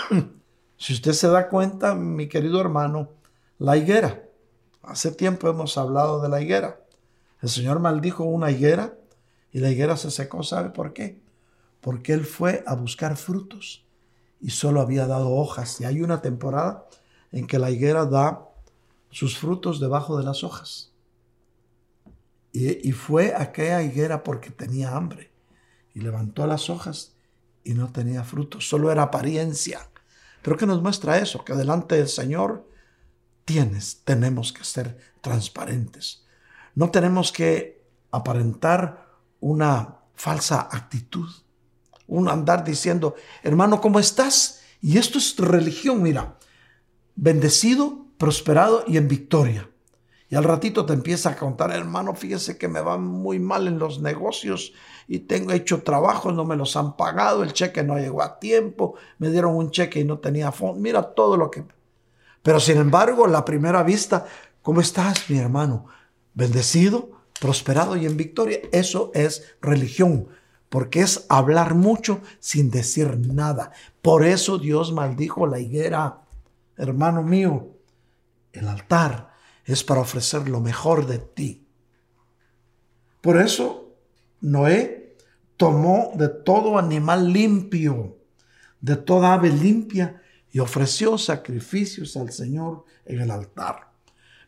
[0.78, 3.10] si usted se da cuenta, mi querido hermano,
[3.60, 4.24] la higuera.
[4.84, 6.80] Hace tiempo hemos hablado de la higuera.
[7.42, 8.96] El Señor maldijo una higuera
[9.52, 10.44] y la higuera se secó.
[10.44, 11.22] ¿Sabe por qué?
[11.82, 13.86] Porque Él fue a buscar frutos
[14.40, 15.82] y solo había dado hojas.
[15.82, 16.88] Y hay una temporada
[17.32, 18.48] en que la higuera da
[19.10, 20.92] sus frutos debajo de las hojas.
[22.54, 25.30] Y, fue aquella higuera porque tenía hambre.
[25.94, 27.14] Y levantó las hojas
[27.64, 28.68] y no tenía frutos.
[28.68, 29.88] Solo era apariencia.
[30.42, 31.44] Pero ¿qué nos muestra eso?
[31.44, 32.70] Que delante del Señor
[33.46, 36.26] tienes, tenemos que ser transparentes.
[36.76, 39.08] No tenemos que aparentar
[39.40, 41.30] una falsa actitud.
[42.08, 44.62] Un andar diciendo, hermano, ¿cómo estás?
[44.82, 46.38] Y esto es religión, mira.
[47.16, 49.70] Bendecido, prosperado y en victoria.
[50.30, 53.80] Y al ratito te empieza a contar, hermano, fíjese que me va muy mal en
[53.80, 54.74] los negocios
[55.08, 58.96] y tengo hecho trabajo, no me los han pagado, el cheque no llegó a tiempo,
[59.20, 60.82] me dieron un cheque y no tenía fondo.
[60.82, 61.64] Mira todo lo que...
[62.44, 64.26] Pero sin embargo, la primera vista,
[64.62, 65.86] ¿cómo estás, mi hermano?
[66.34, 67.10] Bendecido,
[67.40, 68.60] prosperado y en victoria.
[68.74, 70.28] Eso es religión,
[70.68, 73.72] porque es hablar mucho sin decir nada.
[74.02, 76.24] Por eso Dios maldijo la higuera,
[76.76, 77.70] hermano mío.
[78.52, 79.27] El altar
[79.68, 81.68] es para ofrecer lo mejor de ti.
[83.22, 83.94] Por eso
[84.40, 85.18] Noé
[85.58, 88.18] tomó de todo animal limpio,
[88.80, 93.92] de toda ave limpia, y ofreció sacrificios al Señor en el altar.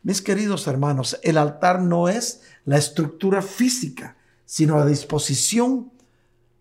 [0.02, 4.16] Mis queridos hermanos, el altar no es la estructura física,
[4.46, 5.92] sino la disposición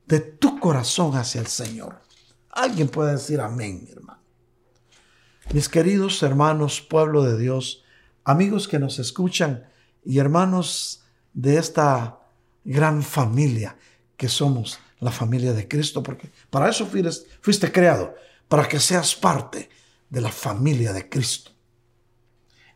[0.06, 2.02] de tu corazón hacia el Señor.
[2.50, 4.20] Alguien puede decir amén, hermano.
[5.54, 7.84] Mis queridos hermanos, pueblo de Dios,
[8.30, 9.68] amigos que nos escuchan
[10.06, 11.04] y hermanos
[11.34, 12.20] de esta
[12.64, 13.76] gran familia
[14.18, 16.88] que somos la familia de Cristo, porque para eso
[17.42, 18.14] fuiste, creado,
[18.48, 19.70] para que seas parte
[20.10, 21.52] de la familia de Cristo.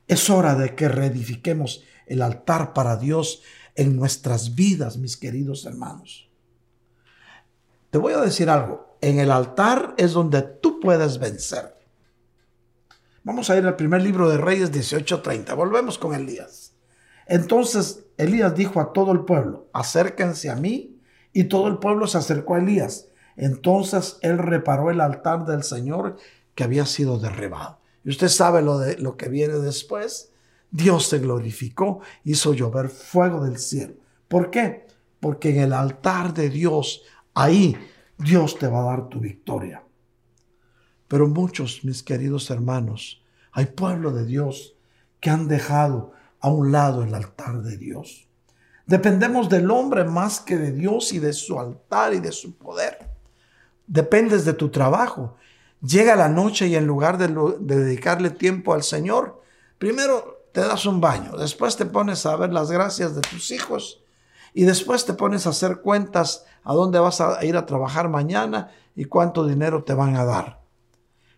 [0.07, 3.43] Es hora de que reedifiquemos el altar para Dios
[3.75, 6.29] en nuestras vidas, mis queridos hermanos.
[7.91, 11.75] Te voy a decir algo, en el altar es donde tú puedes vencer.
[13.25, 15.53] Vamos a ir al primer libro de Reyes 18:30.
[15.53, 16.73] Volvemos con Elías.
[17.25, 20.99] Entonces Elías dijo a todo el pueblo, acérquense a mí,
[21.31, 23.07] y todo el pueblo se acercó a Elías.
[23.37, 26.17] Entonces él reparó el altar del Señor
[26.53, 27.79] que había sido derribado.
[28.03, 30.33] Y usted sabe lo, de, lo que viene después.
[30.69, 33.93] Dios se glorificó, hizo llover fuego del cielo.
[34.27, 34.85] ¿Por qué?
[35.21, 37.03] Porque en el altar de Dios,
[37.33, 37.77] ahí
[38.17, 39.81] Dios te va a dar tu victoria.
[41.13, 44.73] Pero muchos, mis queridos hermanos, hay pueblo de Dios
[45.19, 48.27] que han dejado a un lado el altar de Dios.
[48.87, 53.11] Dependemos del hombre más que de Dios y de su altar y de su poder.
[53.85, 55.35] Dependes de tu trabajo.
[55.83, 57.27] Llega la noche y en lugar de,
[57.59, 59.39] dedicarle tiempo al Señor,
[59.77, 64.01] primero te das un baño, después te pones a ver las gracias de tus hijos
[64.51, 68.71] y después te pones a hacer cuentas a dónde vas a ir a trabajar mañana
[68.95, 70.62] y cuánto dinero te van a dar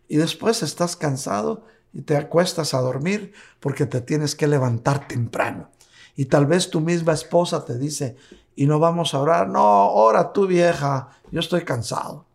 [0.07, 5.69] y después estás cansado y te acuestas a dormir porque te tienes que levantar temprano.
[6.15, 8.15] Y tal vez tu misma esposa te dice,
[8.55, 12.25] y no vamos a orar, no, ora tú vieja, yo estoy cansado.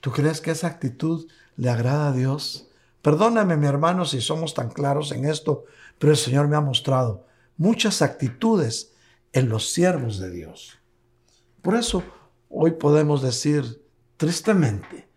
[0.00, 1.26] ¿Tú crees que esa actitud
[1.56, 2.68] le agrada a Dios?
[3.02, 5.64] Perdóname mi hermano si somos tan claros en esto,
[5.98, 7.26] pero el Señor me ha mostrado
[7.56, 8.92] muchas actitudes
[9.32, 10.78] en los siervos de Dios.
[11.60, 12.02] Por eso
[12.48, 13.84] hoy podemos decir
[14.16, 15.09] tristemente,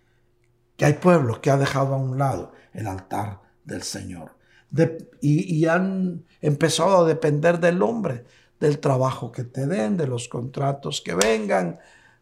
[0.78, 4.44] que hay pueblos que ha dejado a un lado el altar del Señor
[5.22, 8.26] y, han empezado a depender del hombre,
[8.60, 11.80] del trabajo que te den, de los contratos que vengan,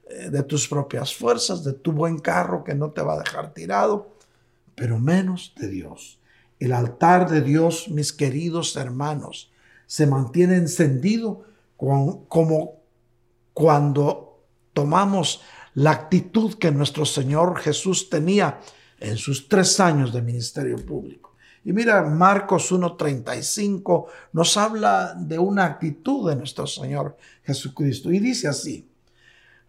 [0.09, 3.53] eh, de tus propias fuerzas, de tu buen carro que no te va a dejar
[3.53, 4.15] tirado,
[4.75, 6.19] pero menos de Dios.
[6.59, 9.51] El altar de Dios, mis queridos hermanos,
[9.87, 11.45] se mantiene encendido
[11.77, 12.81] como
[13.53, 14.43] cuando
[14.73, 15.41] tomamos
[15.75, 18.59] la actitud que nuestro Señor Jesús tenía
[18.99, 21.35] en sus tres años de ministerio público.
[21.63, 28.47] Y mira, Marcos 1.35 nos habla de una actitud de nuestro Señor Jesucristo y dice
[28.47, 28.89] así,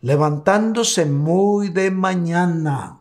[0.00, 3.00] levantándose muy de mañana.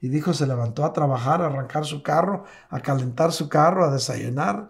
[0.00, 3.92] Y dijo, se levantó a trabajar, a arrancar su carro, a calentar su carro, a
[3.92, 4.68] desayunar.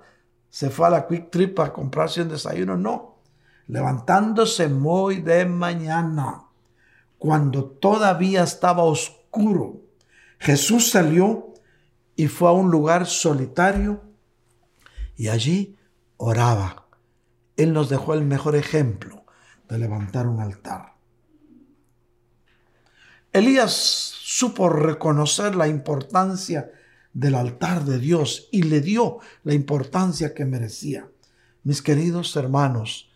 [0.50, 2.76] Se fue a la Quick Trip a comprarse un desayuno.
[2.76, 3.16] No,
[3.66, 6.51] levantándose muy de mañana
[7.22, 9.80] cuando todavía estaba oscuro,
[10.40, 11.54] Jesús salió
[12.16, 14.02] y fue a un lugar solitario
[15.16, 15.76] y allí
[16.16, 16.88] oraba.
[17.56, 19.24] Él nos dejó el mejor ejemplo
[19.68, 20.96] de levantar un altar.
[23.32, 26.72] Elías supo reconocer la importancia
[27.12, 31.08] del altar de Dios y le dio la importancia que merecía.
[31.62, 33.12] Mis queridos hermanos,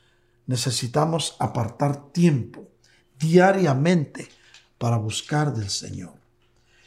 [0.46, 2.68] necesitamos apartar tiempo
[3.18, 4.28] diariamente
[4.78, 6.14] para buscar del Señor.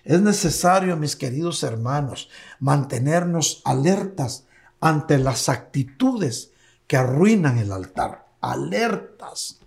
[0.03, 4.45] Es necesario, mis queridos hermanos, mantenernos alertas
[4.79, 6.51] ante las actitudes
[6.87, 8.27] que arruinan el altar.
[8.41, 9.59] Alertas.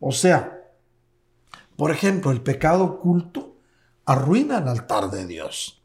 [0.00, 0.72] O sea,
[1.76, 3.56] por ejemplo, el pecado oculto
[4.06, 5.82] arruina el altar de Dios,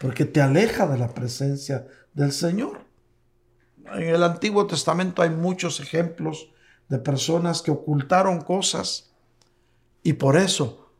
[0.00, 2.84] porque te aleja de la presencia del Señor.
[3.86, 6.51] En el Antiguo Testamento hay muchos ejemplos
[6.92, 9.14] de personas que ocultaron cosas
[10.02, 10.90] y por eso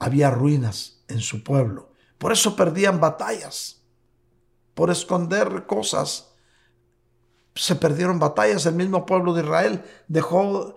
[0.00, 1.92] había ruinas en su pueblo.
[2.18, 3.84] Por eso perdían batallas.
[4.74, 6.32] Por esconder cosas
[7.54, 8.66] se perdieron batallas.
[8.66, 10.74] El mismo pueblo de Israel dejó,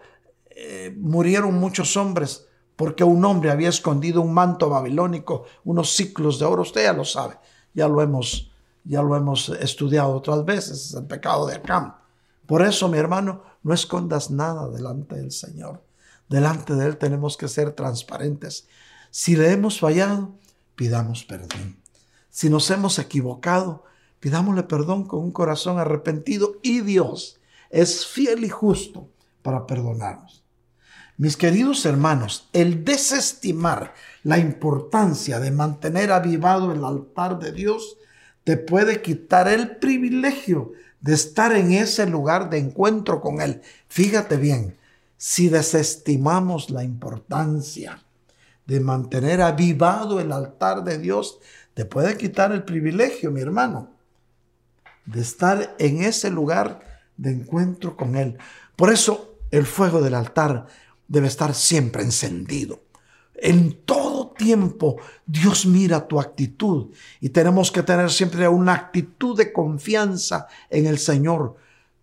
[0.51, 2.45] eh, murieron muchos hombres
[2.76, 6.62] porque un hombre había escondido un manto babilónico, unos ciclos de oro.
[6.62, 7.39] Usted ya lo sabe,
[7.74, 8.51] ya lo hemos,
[8.84, 12.05] ya lo hemos estudiado otras veces, es el pecado de Acam.
[12.46, 15.84] Por eso, mi hermano, no escondas nada delante del Señor.
[16.30, 18.68] Delante de Él tenemos que ser transparentes.
[19.12, 20.38] Si le hemos fallado,
[20.76, 21.78] pidamos perdón.
[22.30, 23.84] Si nos hemos equivocado,
[24.20, 27.39] pidámosle perdón con un corazón arrepentido y Dios
[27.70, 29.10] es fiel y justo
[29.41, 30.43] para perdonarnos.
[31.18, 33.93] Mis queridos hermanos, el desestimar
[34.24, 37.98] la importancia de mantener avivado el altar de Dios
[38.43, 43.62] te puede quitar el privilegio de estar en ese lugar de encuentro con Él.
[43.88, 44.78] Fíjate bien,
[45.18, 48.04] si desestimamos la importancia
[48.66, 51.39] de mantener avivado el altar de Dios,
[51.74, 53.91] te puede quitar el privilegio, mi hermano,
[55.06, 56.82] de estar en ese lugar
[57.18, 58.38] de encuentro con Él.
[58.76, 60.68] Por eso el fuego del altar
[61.08, 62.82] debe estar siempre encendido.
[63.36, 69.52] En todo tiempo Dios mira tu actitud y tenemos que tener siempre una actitud de
[69.52, 71.56] confianza en el Señor,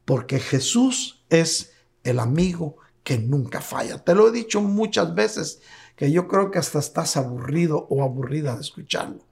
[0.05, 1.73] porque Jesús es
[2.05, 3.99] el amigo que nunca falla.
[3.99, 5.61] Te lo he dicho muchas veces
[5.97, 9.25] que yo creo que hasta estás aburrido o aburrida de escucharlo.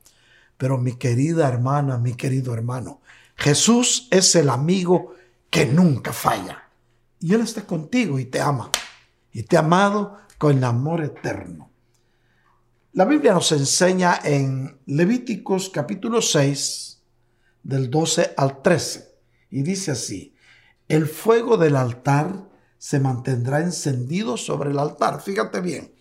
[0.56, 3.00] Pero mi querida hermana, mi querido hermano,
[3.36, 5.14] Jesús es el amigo
[5.48, 6.64] que nunca falla.
[7.18, 8.70] Y Él está contigo y te ama.
[9.32, 11.69] Y te ha amado con amor eterno.
[12.92, 17.00] La Biblia nos enseña en Levíticos capítulo 6,
[17.62, 19.14] del 12 al 13,
[19.50, 20.34] y dice así,
[20.88, 25.22] el fuego del altar se mantendrá encendido sobre el altar.
[25.22, 25.94] Fíjate bien,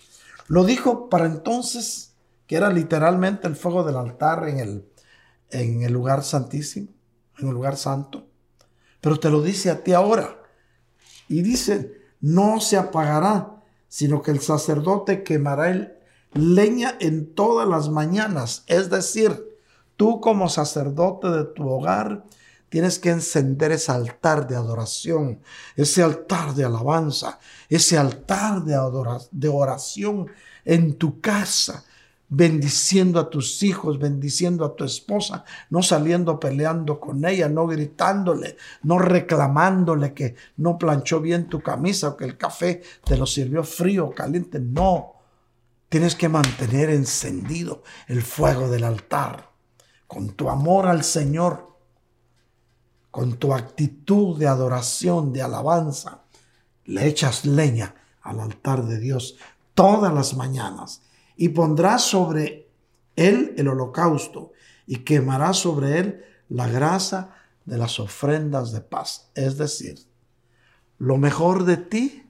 [0.48, 2.16] lo dijo para entonces
[2.48, 4.90] que era literalmente el fuego del altar en el,
[5.52, 6.88] en el lugar santísimo,
[7.38, 8.28] en el lugar santo,
[9.00, 10.42] pero te lo dice a ti ahora.
[11.28, 15.99] Y dice, no se apagará, sino que el sacerdote quemará el
[16.34, 18.64] leña en todas las mañanas.
[18.68, 19.58] Es decir,
[19.98, 22.26] tú como sacerdote de tu hogar
[22.70, 25.40] tienes que encender ese altar de adoración,
[25.76, 28.78] ese altar de alabanza, ese altar de,
[29.32, 30.28] de oración
[30.66, 31.84] en tu casa,
[32.32, 38.56] bendiciendo a tus hijos, bendiciendo a tu esposa, no saliendo peleando con ella, no gritándole,
[38.84, 43.64] no reclamándole que no planchó bien tu camisa o que el café te lo sirvió
[43.64, 44.60] frío o caliente.
[44.60, 45.19] No,
[45.90, 49.50] Tienes que mantener encendido el fuego del altar
[50.06, 51.76] con tu amor al Señor,
[53.10, 56.22] con tu actitud de adoración, de alabanza.
[56.86, 59.38] Le echas leña al altar de Dios
[59.74, 61.02] todas las mañanas
[61.36, 62.70] y pondrás sobre
[63.16, 64.52] él el holocausto
[64.86, 67.36] y quemarás sobre él la grasa
[67.66, 69.32] de las ofrendas de paz.
[69.34, 70.00] Es decir,
[71.00, 72.30] lo mejor de ti,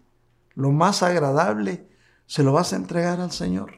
[0.54, 1.89] lo más agradable,
[2.30, 3.72] se lo vas a entregar al Señor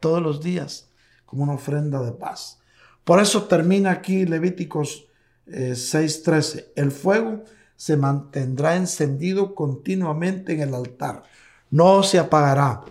[0.00, 0.90] todos los días
[1.24, 2.58] como una ofrenda de paz.
[3.04, 5.06] Por eso termina aquí Levíticos
[5.46, 6.58] 6:13.
[6.58, 7.42] Eh, el fuego
[7.76, 11.22] se mantendrá encendido continuamente en el altar.
[11.70, 12.82] No se apagará.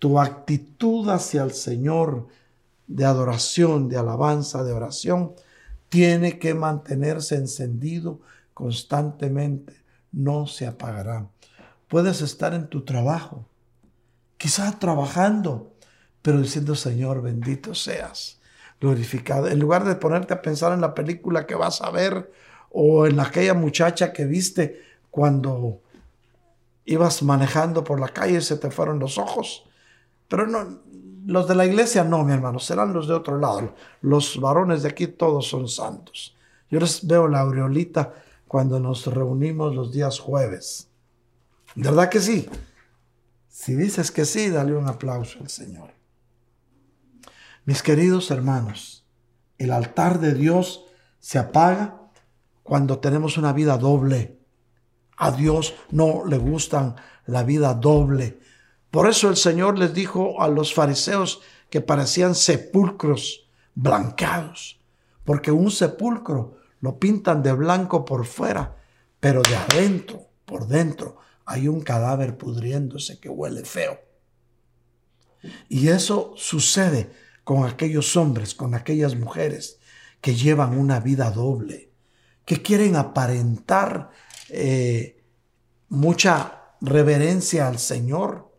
[0.00, 2.26] Tu actitud hacia el Señor
[2.88, 5.34] de adoración, de alabanza, de oración,
[5.88, 8.18] tiene que mantenerse encendido
[8.54, 9.72] constantemente.
[10.10, 11.28] No se apagará.
[11.86, 13.46] Puedes estar en tu trabajo
[14.40, 15.74] quizás trabajando,
[16.22, 18.40] pero diciendo, Señor, bendito seas,
[18.80, 19.48] glorificado.
[19.48, 22.32] En lugar de ponerte a pensar en la película que vas a ver
[22.70, 24.80] o en aquella muchacha que viste
[25.10, 25.82] cuando
[26.86, 29.64] ibas manejando por la calle y se te fueron los ojos.
[30.26, 30.80] Pero no,
[31.26, 33.74] Los de la iglesia no, mi hermano, serán los de otro lado.
[34.00, 36.34] Los varones de aquí todos son santos.
[36.70, 38.14] Yo les veo la aureolita
[38.48, 40.88] cuando nos reunimos los días jueves.
[41.74, 42.48] ¿Verdad que sí?
[43.50, 45.90] Si dices que sí, dale un aplauso al Señor.
[47.64, 49.04] Mis queridos hermanos,
[49.58, 50.84] el altar de Dios
[51.18, 52.00] se apaga
[52.62, 54.38] cuando tenemos una vida doble.
[55.16, 56.94] A Dios no le gustan
[57.26, 58.38] la vida doble.
[58.90, 64.80] Por eso el Señor les dijo a los fariseos que parecían sepulcros blancados,
[65.24, 68.76] porque un sepulcro lo pintan de blanco por fuera,
[69.18, 71.18] pero de adentro, por dentro,
[71.50, 73.98] hay un cadáver pudriéndose que huele feo.
[75.68, 77.10] Y eso sucede
[77.42, 79.80] con aquellos hombres, con aquellas mujeres
[80.20, 81.90] que llevan una vida doble,
[82.44, 84.10] que quieren aparentar
[84.48, 85.24] eh,
[85.88, 88.54] mucha reverencia al Señor,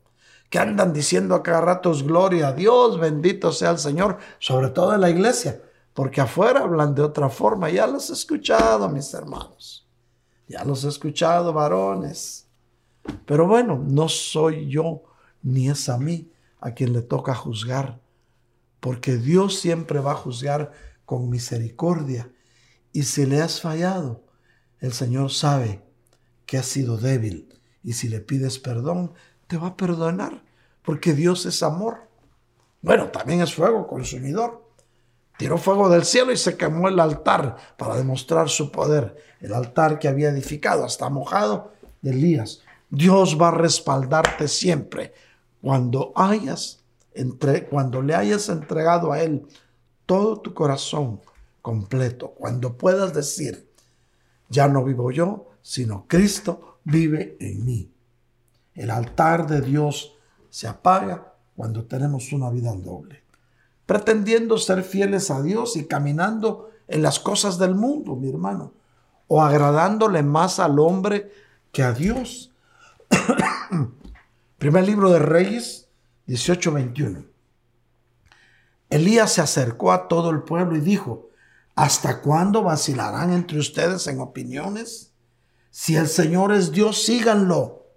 [0.50, 4.94] que andan diciendo a cada rato gloria a Dios, bendito sea el Señor, sobre todo
[4.94, 5.62] en la iglesia,
[5.94, 7.70] porque afuera hablan de otra forma.
[7.70, 9.88] Ya los he escuchado, mis hermanos.
[10.50, 12.41] Ya los he escuchado, varones.
[13.26, 15.04] Pero bueno, no soy yo
[15.41, 17.99] ni es a mí a quien le toca juzgar,
[18.80, 20.72] porque Dios siempre va a juzgar
[21.06, 22.32] con misericordia.
[22.93, 24.24] Y si le has fallado,
[24.80, 25.84] el Señor sabe
[26.45, 27.60] que has sido débil.
[27.84, 29.14] Y si le pides perdón,
[29.47, 30.43] te va a perdonar,
[30.84, 32.08] porque Dios es amor.
[32.82, 34.70] Bueno, también es fuego consumidor.
[35.38, 39.16] Tiró fuego del cielo y se quemó el altar para demostrar su poder.
[39.39, 41.72] El altar que había edificado, hasta mojado
[42.02, 42.62] de Elías.
[42.92, 45.14] Dios va a respaldarte siempre
[45.62, 46.84] cuando hayas
[47.14, 49.48] entre, cuando le hayas entregado a él
[50.06, 51.22] todo tu corazón
[51.62, 53.70] completo, cuando puedas decir,
[54.50, 57.92] ya no vivo yo, sino Cristo vive en mí.
[58.74, 60.14] El altar de Dios
[60.50, 63.24] se apaga cuando tenemos una vida doble,
[63.86, 68.74] pretendiendo ser fieles a Dios y caminando en las cosas del mundo, mi hermano,
[69.28, 71.32] o agradándole más al hombre
[71.72, 72.51] que a Dios.
[74.57, 75.89] Primer libro de Reyes
[76.28, 77.28] 18:21.
[78.89, 81.30] Elías se acercó a todo el pueblo y dijo,
[81.76, 85.13] ¿hasta cuándo vacilarán entre ustedes en opiniones?
[85.69, 87.88] Si el Señor es Dios, síganlo.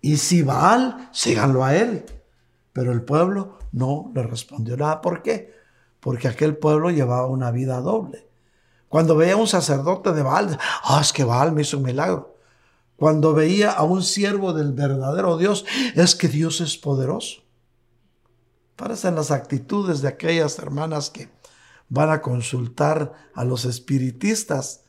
[0.00, 2.04] Y si Baal, síganlo a él.
[2.72, 5.00] Pero el pueblo no le respondió nada.
[5.00, 5.52] ¿Por qué?
[6.00, 8.28] Porque aquel pueblo llevaba una vida doble.
[8.88, 12.33] Cuando veía a un sacerdote de Baal, ah, es que Baal me hizo un milagro.
[12.96, 15.64] Cuando veía a un siervo del verdadero Dios,
[15.94, 17.42] es que Dios es poderoso.
[18.76, 21.28] Parecen las actitudes de aquellas hermanas que
[21.88, 24.84] van a consultar a los espiritistas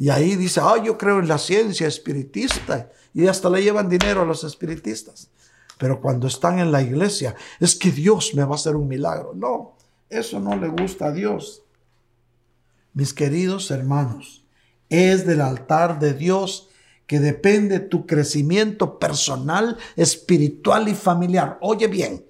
[0.00, 4.22] y ahí dice, ah, yo creo en la ciencia espiritista y hasta le llevan dinero
[4.22, 5.28] a los espiritistas.
[5.76, 9.34] Pero cuando están en la iglesia, es que Dios me va a hacer un milagro.
[9.34, 9.76] No,
[10.08, 11.64] eso no le gusta a Dios.
[12.94, 14.42] Mis queridos hermanos,
[14.88, 16.69] es del altar de Dios
[17.10, 21.58] que depende tu crecimiento personal, espiritual y familiar.
[21.60, 22.24] Oye bien,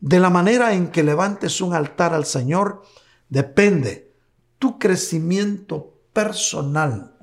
[0.00, 2.82] de la manera en que levantes un altar al Señor,
[3.28, 4.12] depende
[4.58, 7.14] tu crecimiento personal,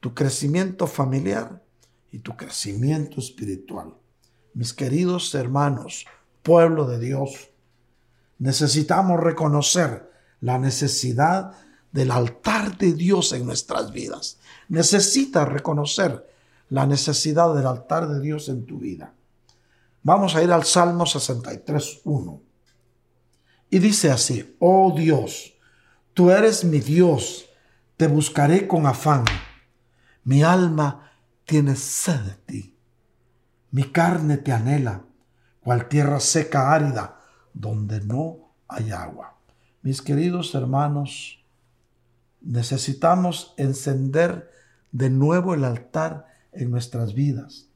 [0.00, 1.62] tu crecimiento familiar
[2.10, 3.92] y tu crecimiento espiritual.
[4.54, 6.06] Mis queridos hermanos,
[6.42, 7.50] pueblo de Dios,
[8.38, 10.10] necesitamos reconocer
[10.40, 11.52] la necesidad
[11.92, 14.38] del altar de Dios en nuestras vidas.
[14.68, 16.26] Necesitas reconocer
[16.68, 19.14] la necesidad del altar de Dios en tu vida.
[20.02, 22.40] Vamos a ir al Salmo 63, 1.
[23.70, 25.54] Y dice así, oh Dios,
[26.14, 27.48] tú eres mi Dios,
[27.96, 29.24] te buscaré con afán.
[30.24, 31.10] Mi alma
[31.44, 32.76] tiene sed de ti.
[33.70, 35.04] Mi carne te anhela,
[35.60, 37.20] cual tierra seca árida,
[37.52, 39.36] donde no hay agua.
[39.82, 41.44] Mis queridos hermanos,
[42.40, 44.50] necesitamos encender
[44.96, 47.68] de nuevo el altar en nuestras vidas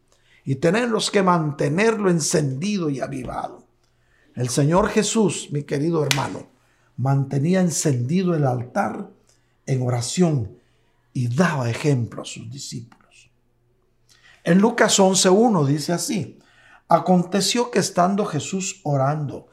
[0.43, 3.67] y tenemos que mantenerlo encendido y avivado.
[4.35, 6.49] El Señor Jesús, mi querido hermano,
[6.97, 9.11] mantenía encendido el altar
[9.67, 10.57] en oración
[11.13, 13.31] y daba ejemplo a sus discípulos.
[14.43, 16.39] En Lucas 11.1 dice así,
[16.89, 19.49] aconteció que estando Jesús orando,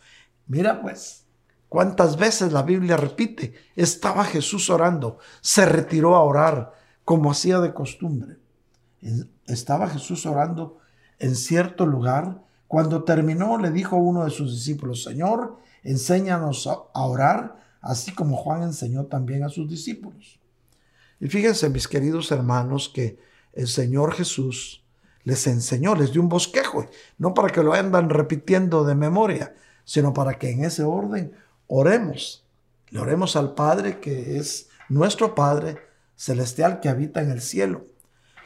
[0.47, 1.25] mira pues,
[1.67, 6.76] cuántas veces la Biblia repite, estaba Jesús orando, se retiró a orar
[7.07, 8.35] como hacía de costumbre.
[9.45, 10.79] Estaba Jesús orando
[11.19, 12.43] en cierto lugar.
[12.67, 18.63] Cuando terminó, le dijo uno de sus discípulos, Señor, enséñanos a orar, así como Juan
[18.63, 20.41] enseñó también a sus discípulos.
[21.21, 23.17] Y fíjense, mis queridos hermanos, que
[23.53, 24.83] el Señor Jesús
[25.23, 26.87] les enseñó, les dio un bosquejo,
[27.17, 29.55] no para que lo andan repitiendo de memoria,
[29.85, 31.31] sino para que en ese orden
[31.67, 32.45] oremos.
[32.89, 35.86] Le oremos al Padre que es nuestro Padre
[36.17, 37.85] celestial que habita en el cielo.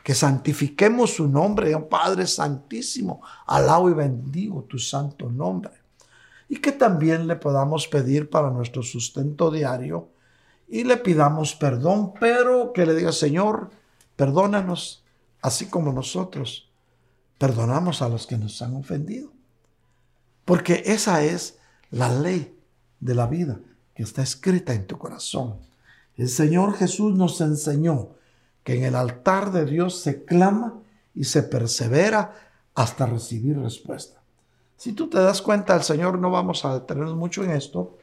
[0.04, 3.22] Que santifiquemos su nombre, oh Padre Santísimo.
[3.48, 5.74] Alabo y bendigo tu santo nombre.
[6.50, 10.10] Y que también le podamos pedir para nuestro sustento diario
[10.68, 13.70] y le pidamos perdón, pero que le diga, Señor,
[14.16, 15.04] perdónanos,
[15.42, 16.70] así como nosotros
[17.38, 19.32] perdonamos a los que nos han ofendido.
[20.46, 21.58] Porque esa es
[21.90, 22.58] la ley
[23.00, 23.60] de la vida
[23.96, 25.58] que está escrita en tu corazón.
[26.18, 28.10] El Señor Jesús nos enseñó
[28.64, 30.82] que en el altar de Dios se clama
[31.16, 32.34] y se persevera
[32.76, 34.22] hasta recibir respuesta.
[34.78, 37.98] Si tú te das cuenta, el Señor no vamos a detenernos mucho en esto,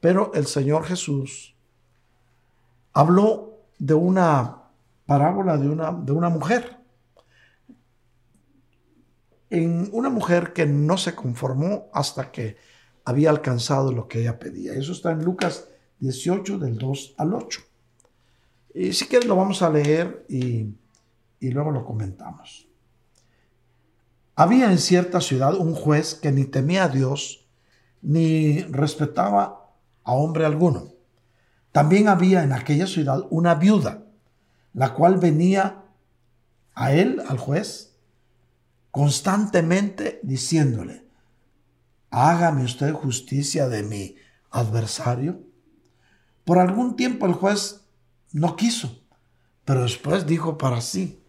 [0.00, 1.54] pero el Señor Jesús
[2.92, 4.62] habló de una
[5.06, 6.78] parábola de una, de una mujer.
[9.50, 12.56] En una mujer que no se conformó hasta que
[13.04, 14.72] había alcanzado lo que ella pedía.
[14.74, 15.68] Eso está en Lucas
[16.00, 17.60] 18 del 2 al 8.
[18.74, 20.66] Y si quieres lo vamos a leer y,
[21.40, 22.68] y luego lo comentamos.
[24.34, 27.46] Había en cierta ciudad un juez que ni temía a Dios
[28.02, 29.72] ni respetaba
[30.04, 30.92] a hombre alguno.
[31.72, 34.04] También había en aquella ciudad una viuda,
[34.72, 35.84] la cual venía
[36.74, 37.96] a él, al juez,
[38.90, 41.04] constantemente diciéndole,
[42.10, 44.16] hágame usted justicia de mi
[44.50, 45.40] adversario.
[46.46, 47.80] Por algún tiempo el juez
[48.32, 49.02] no quiso,
[49.64, 51.20] pero después dijo para sí.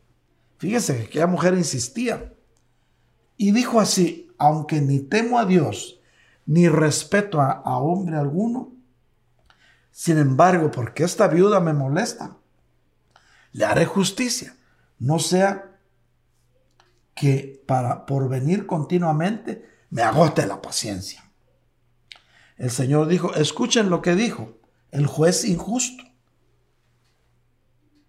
[0.60, 2.36] Fíjese que aquella mujer insistía
[3.36, 6.00] y dijo así, aunque ni temo a Dios,
[6.46, 8.74] ni respeto a, a hombre alguno,
[9.90, 12.38] sin embargo, porque esta viuda me molesta,
[13.54, 14.56] le haré justicia,
[15.00, 15.80] no sea
[17.16, 21.24] que para por venir continuamente me agote la paciencia.
[22.56, 24.58] El Señor dijo, escuchen lo que dijo
[24.92, 26.04] el juez injusto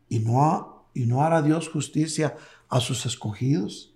[0.08, 2.36] y no, y no hará Dios justicia
[2.68, 3.94] a sus escogidos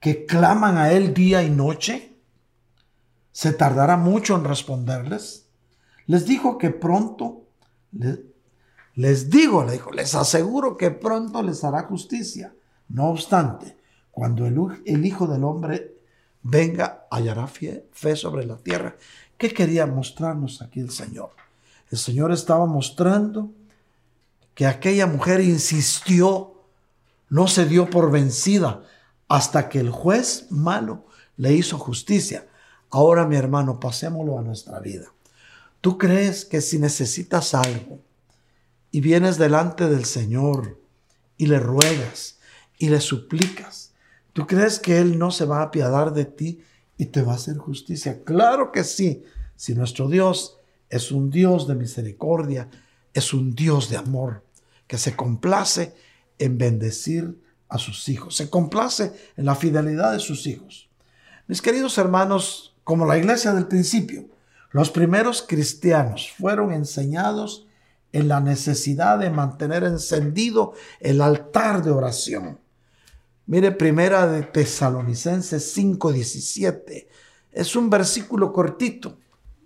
[0.00, 2.16] que claman a Él día y noche?
[3.32, 5.48] ¿Se tardará mucho en responderles?
[6.06, 7.48] Les dijo que pronto,
[8.94, 12.54] les, digo, le dijo, les aseguro que pronto les hará justicia.
[12.88, 13.76] No obstante,
[14.10, 15.96] cuando el, el Hijo del Hombre
[16.42, 18.96] venga, hallará fe, fe sobre la tierra.
[19.36, 21.30] ¿Qué quería mostrarnos aquí el Señor?
[21.90, 23.50] El Señor estaba mostrando
[24.54, 26.54] que aquella mujer insistió,
[27.28, 28.82] no se dio por vencida
[29.28, 31.06] hasta que el juez malo
[31.36, 32.46] le hizo justicia.
[32.90, 35.12] Ahora, mi hermano, pasémoslo a nuestra vida.
[35.80, 38.00] ¿Tú crees que si necesitas algo
[38.90, 40.80] y vienes delante del Señor
[41.36, 42.38] y le ruegas
[42.78, 43.92] y le suplicas,
[44.32, 46.62] ¿tú crees que Él no se va a apiadar de ti
[46.96, 48.22] y te va a hacer justicia?
[48.24, 50.55] Claro que sí, si nuestro Dios
[50.88, 52.68] es un Dios de misericordia,
[53.12, 54.44] es un Dios de amor
[54.86, 55.94] que se complace
[56.38, 60.88] en bendecir a sus hijos, se complace en la fidelidad de sus hijos.
[61.48, 64.26] Mis queridos hermanos, como la iglesia del principio,
[64.70, 67.66] los primeros cristianos fueron enseñados
[68.12, 72.60] en la necesidad de mantener encendido el altar de oración.
[73.46, 77.08] Mire, primera de Tesalonicenses 5:17.
[77.52, 79.18] Es un versículo cortito,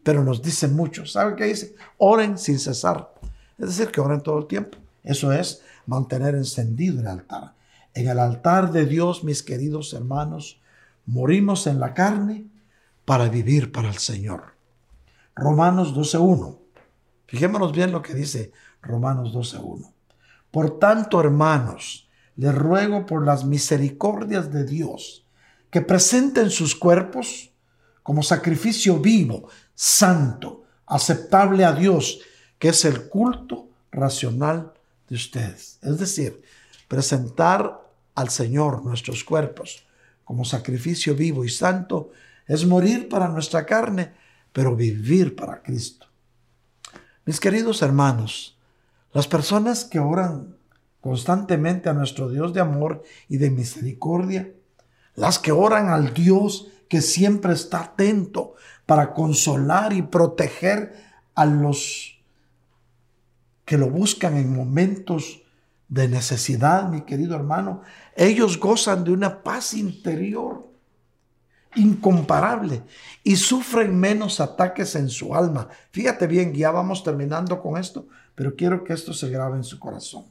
[0.02, 1.06] pero nos dice mucho.
[1.06, 1.74] ¿Sabe qué dice?
[1.98, 3.12] Oren sin cesar.
[3.58, 4.78] Es decir, que oren todo el tiempo.
[5.02, 7.54] Eso es mantener encendido el altar.
[7.94, 10.60] En el altar de Dios, mis queridos hermanos,
[11.06, 12.46] morimos en la carne
[13.04, 14.54] para vivir para el Señor.
[15.34, 16.58] Romanos 12.1.
[17.26, 18.52] Fijémonos bien lo que dice
[18.82, 19.92] Romanos 12.1.
[20.50, 25.26] Por tanto, hermanos, les ruego por las misericordias de Dios
[25.70, 27.49] que presenten sus cuerpos
[28.02, 32.20] como sacrificio vivo, santo, aceptable a Dios,
[32.58, 34.72] que es el culto racional
[35.08, 35.78] de ustedes.
[35.82, 36.42] Es decir,
[36.88, 37.80] presentar
[38.14, 39.84] al Señor nuestros cuerpos
[40.24, 42.10] como sacrificio vivo y santo
[42.46, 44.12] es morir para nuestra carne,
[44.52, 46.06] pero vivir para Cristo.
[47.24, 48.56] Mis queridos hermanos,
[49.12, 50.56] las personas que oran
[51.00, 54.52] constantemente a nuestro Dios de amor y de misericordia,
[55.14, 58.54] las que oran al Dios que siempre está atento
[58.84, 60.92] para consolar y proteger
[61.36, 62.20] a los
[63.64, 65.42] que lo buscan en momentos
[65.88, 67.82] de necesidad, mi querido hermano,
[68.16, 70.68] ellos gozan de una paz interior
[71.76, 72.82] incomparable
[73.22, 75.68] y sufren menos ataques en su alma.
[75.92, 79.78] Fíjate bien, ya vamos terminando con esto, pero quiero que esto se grabe en su
[79.78, 80.24] corazón.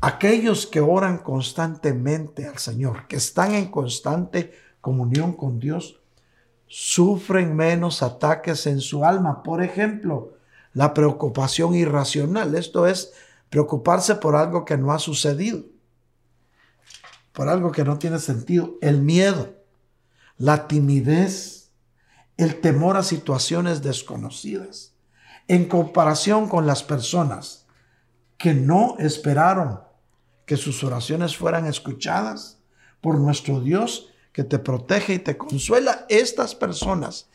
[0.00, 6.00] Aquellos que oran constantemente al Señor, que están en constante comunión con Dios,
[6.66, 9.42] sufren menos ataques en su alma.
[9.42, 10.34] Por ejemplo,
[10.72, 12.54] la preocupación irracional.
[12.54, 13.12] Esto es
[13.48, 15.64] preocuparse por algo que no ha sucedido,
[17.32, 18.76] por algo que no tiene sentido.
[18.80, 19.54] El miedo,
[20.38, 21.70] la timidez,
[22.36, 24.94] el temor a situaciones desconocidas,
[25.48, 27.66] en comparación con las personas
[28.38, 29.80] que no esperaron
[30.46, 32.58] que sus oraciones fueran escuchadas
[33.00, 36.06] por nuestro Dios que te protege y te consuela.
[36.08, 37.28] Estas personas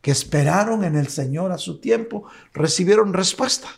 [0.00, 3.68] que esperaron en el Señor a su tiempo recibieron respuesta.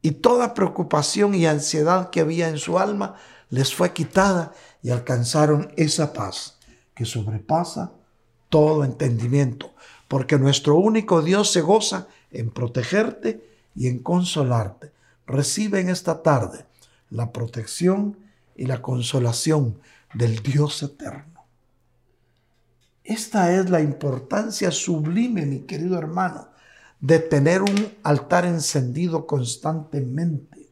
[0.00, 3.14] Y toda preocupación y ansiedad que había en su alma
[3.48, 4.52] les fue quitada
[4.82, 6.58] y alcanzaron esa paz
[6.94, 7.92] que sobrepasa
[8.48, 9.72] todo entendimiento,
[10.08, 14.90] porque nuestro único Dios se goza en protegerte y en consolarte.
[15.26, 16.66] Recibe en esta tarde
[17.10, 18.18] la protección
[18.56, 19.78] y la consolación
[20.14, 21.31] del Dios eterno.
[23.04, 26.48] Esta es la importancia sublime, mi querido hermano,
[27.00, 30.68] de tener un altar encendido constantemente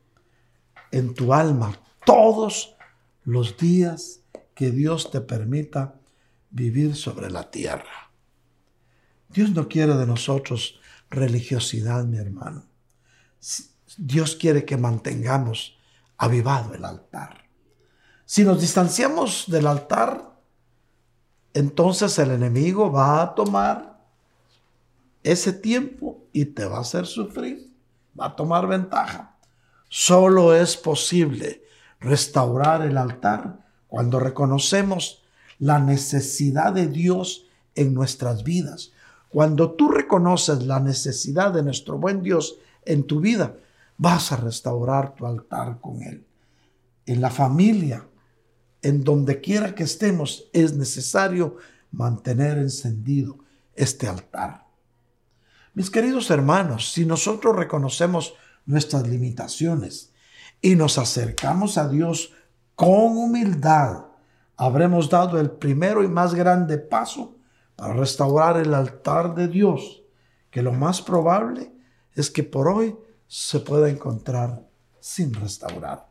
[0.93, 2.77] en tu alma todos
[3.25, 4.21] los días
[4.55, 5.95] que Dios te permita
[6.51, 8.11] vivir sobre la tierra.
[9.29, 12.65] Dios no quiere de nosotros religiosidad, mi hermano.
[13.97, 15.79] Dios quiere que mantengamos
[16.17, 17.45] avivado el altar.
[18.25, 20.30] Si nos distanciamos del altar,
[21.55, 23.99] entonces el enemigo va a tomar
[25.23, 27.71] ese tiempo y te va a hacer sufrir,
[28.19, 29.37] va a tomar ventaja.
[29.89, 31.63] Solo es posible
[31.99, 33.59] restaurar el altar
[33.89, 35.23] cuando reconocemos
[35.59, 37.45] la necesidad de Dios
[37.75, 38.93] en nuestras vidas.
[39.29, 43.55] Cuando tú reconoces la necesidad de nuestro buen Dios en tu vida,
[43.99, 46.25] vas a restaurar tu altar con Él.
[47.07, 48.07] En la familia,
[48.83, 51.57] en donde quiera que estemos, es necesario
[51.91, 53.39] mantener encendido
[53.75, 54.67] este altar.
[55.75, 58.35] Mis queridos hermanos, si nosotros reconocemos
[58.67, 60.13] nuestras limitaciones
[60.61, 62.33] y nos acercamos a Dios
[62.75, 64.07] con humildad,
[64.57, 67.37] habremos dado el primero y más grande paso
[67.77, 70.03] para restaurar el altar de Dios,
[70.51, 71.73] que lo más probable
[72.15, 72.97] es que por hoy
[73.27, 76.10] se pueda encontrar sin restaurar.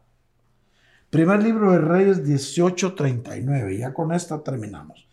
[1.09, 5.07] Primer libro de Reyes 18:39, ya con esta terminamos.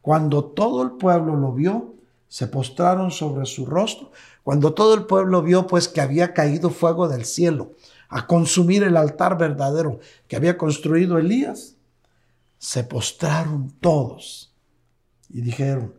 [0.00, 1.94] Cuando todo el pueblo lo vio,
[2.28, 4.10] se postraron sobre su rostro.
[4.42, 7.72] Cuando todo el pueblo vio pues que había caído fuego del cielo
[8.08, 11.76] a consumir el altar verdadero que había construido Elías,
[12.58, 14.54] se postraron todos
[15.28, 15.94] y dijeron,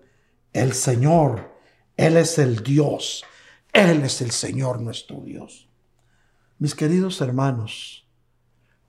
[0.54, 1.52] el Señor,
[1.98, 3.24] Él es el Dios,
[3.72, 5.68] Él es el Señor nuestro Dios.
[6.58, 8.03] Mis queridos hermanos,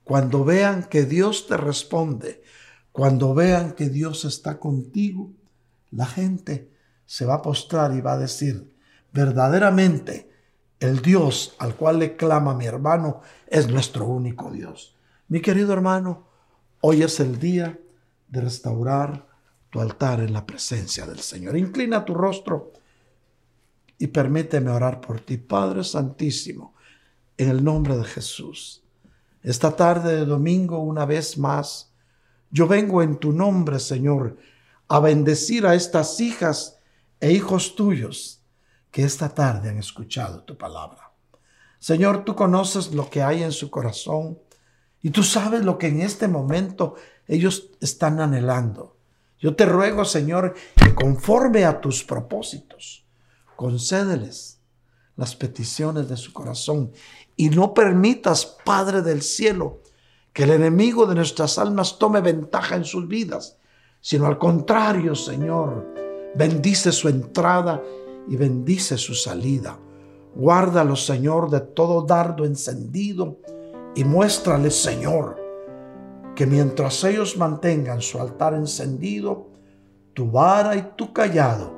[0.05, 2.43] cuando vean que Dios te responde,
[2.91, 5.31] cuando vean que Dios está contigo,
[5.91, 6.69] la gente
[7.07, 8.71] se va a postrar y va a decir,
[9.11, 10.29] verdaderamente
[10.79, 14.95] el Dios al cual le clama mi hermano es nuestro único Dios.
[15.27, 16.27] Mi querido hermano,
[16.81, 17.79] hoy es el día
[18.27, 19.27] de restaurar
[19.71, 21.57] tu altar en la presencia del Señor.
[21.57, 22.73] Inclina tu rostro
[23.97, 26.75] y permíteme orar por ti, Padre Santísimo,
[27.37, 28.84] en el nombre de Jesús.
[29.45, 31.93] Esta tarde de domingo, una vez más,
[32.49, 34.37] yo vengo en tu nombre, Señor,
[34.87, 36.79] a bendecir a estas hijas
[37.19, 38.41] e hijos tuyos
[38.89, 41.11] que esta tarde han escuchado tu palabra.
[41.77, 44.39] Señor, tú conoces lo que hay en su corazón
[45.03, 46.95] y tú sabes lo que en este momento
[47.27, 48.97] ellos están anhelando.
[49.37, 53.05] Yo te ruego, Señor, que conforme a tus propósitos,
[53.55, 54.59] concédeles
[55.15, 56.91] las peticiones de su corazón
[57.35, 59.81] y no permitas, Padre del cielo,
[60.33, 63.57] que el enemigo de nuestras almas tome ventaja en sus vidas,
[64.01, 65.85] sino al contrario, Señor,
[66.35, 67.81] bendice su entrada
[68.27, 69.77] y bendice su salida.
[70.35, 73.37] Guárdalo, Señor, de todo dardo encendido
[73.95, 75.41] y muéstrale, Señor,
[76.35, 79.47] que mientras ellos mantengan su altar encendido,
[80.13, 81.73] tu vara y tu callado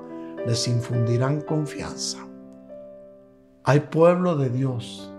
[0.46, 2.18] les infundirán confianza.
[3.64, 5.12] Hay pueblo de Dios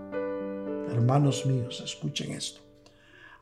[0.91, 2.61] hermanos míos, escuchen esto.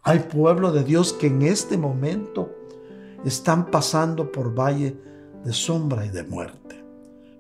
[0.04, 2.50] Hay pueblo de Dios que en este momento
[3.26, 4.96] están pasando por valle
[5.44, 6.84] de sombra y de muerte.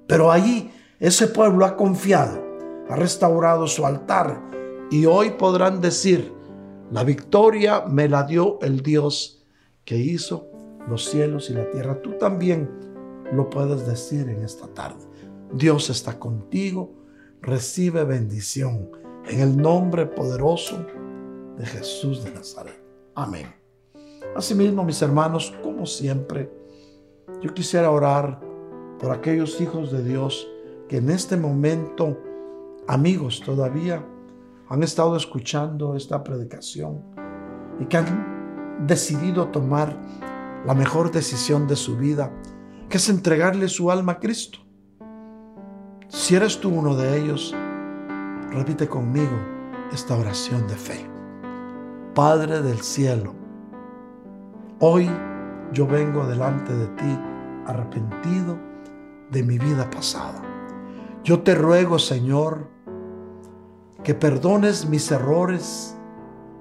[0.07, 2.43] Pero allí ese pueblo ha confiado,
[2.89, 4.41] ha restaurado su altar
[4.89, 6.34] y hoy podrán decir,
[6.91, 9.45] la victoria me la dio el Dios
[9.84, 10.49] que hizo
[10.89, 12.01] los cielos y la tierra.
[12.01, 12.69] Tú también
[13.34, 15.05] lo puedes decir en esta tarde.
[15.53, 16.93] Dios está contigo,
[17.41, 18.89] recibe bendición
[19.29, 20.85] en el nombre poderoso
[21.57, 22.81] de Jesús de Nazaret.
[23.15, 23.47] Amén.
[24.35, 26.51] Asimismo, mis hermanos, como siempre,
[27.41, 28.39] yo quisiera orar
[28.99, 30.47] por aquellos hijos de Dios
[30.87, 32.17] que en este momento,
[32.87, 34.05] amigos todavía,
[34.69, 37.03] han estado escuchando esta predicación
[37.79, 39.97] y que han decidido tomar
[40.65, 42.31] la mejor decisión de su vida,
[42.89, 44.59] que es entregarle su alma a Cristo.
[46.09, 47.55] Si eres tú uno de ellos,
[48.52, 49.38] repite conmigo
[49.91, 51.10] esta oración de fe.
[52.14, 53.34] Padre del cielo,
[54.80, 55.10] hoy
[55.74, 57.19] yo vengo delante de ti
[57.65, 58.57] arrepentido
[59.30, 60.41] de mi vida pasada.
[61.24, 62.69] Yo te ruego, Señor,
[64.03, 65.98] que perdones mis errores,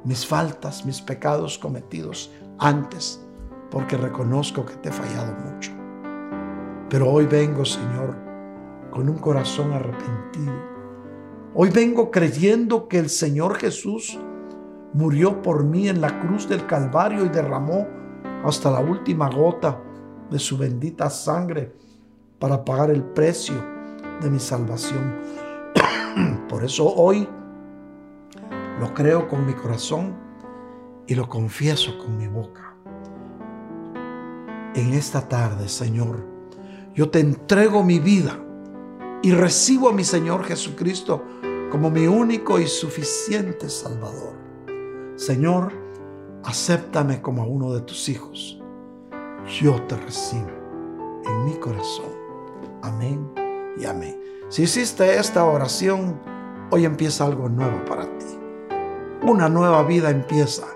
[0.05, 3.25] mis faltas, mis pecados cometidos antes,
[3.71, 5.71] porque reconozco que te he fallado mucho.
[6.89, 8.17] Pero hoy vengo, Señor,
[8.91, 10.76] con un corazón arrepentido.
[11.59, 14.19] Hoy vengo creyendo que el Señor Jesús
[14.93, 17.89] murió por mí en la cruz del Calvario y derramó
[18.45, 19.83] hasta la última gota
[20.31, 21.75] de su bendita sangre
[22.39, 23.55] para pagar el precio
[24.21, 25.19] de mi salvación.
[26.51, 27.27] Por eso hoy
[28.79, 30.15] lo creo con mi corazón
[31.07, 32.77] y lo confieso con mi boca.
[34.75, 36.23] En esta tarde, Señor,
[36.95, 38.43] yo te entrego mi vida
[39.23, 41.25] y recibo a mi Señor Jesucristo
[41.71, 44.35] como mi único y suficiente Salvador.
[45.17, 45.73] Señor,
[46.45, 48.61] acéptame como a uno de tus hijos.
[49.61, 50.51] Yo te recibo
[51.25, 52.13] en mi corazón.
[52.83, 53.31] Amén
[53.79, 54.21] y amén.
[54.49, 56.21] Si hiciste esta oración,
[56.71, 58.27] hoy empieza algo nuevo para ti.
[59.23, 60.67] Una nueva vida empieza.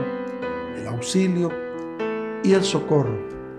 [0.76, 1.50] el auxilio
[2.42, 3.16] y el socorro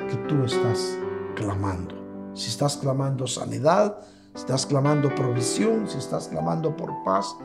[0.10, 0.98] que tú estás
[1.36, 1.96] clamando.
[2.34, 4.00] Si estás clamando sanidad,
[4.34, 7.36] si estás clamando provisión, si estás clamando por paz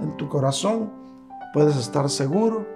[0.00, 0.92] en tu corazón,
[1.52, 2.66] puedes estar seguro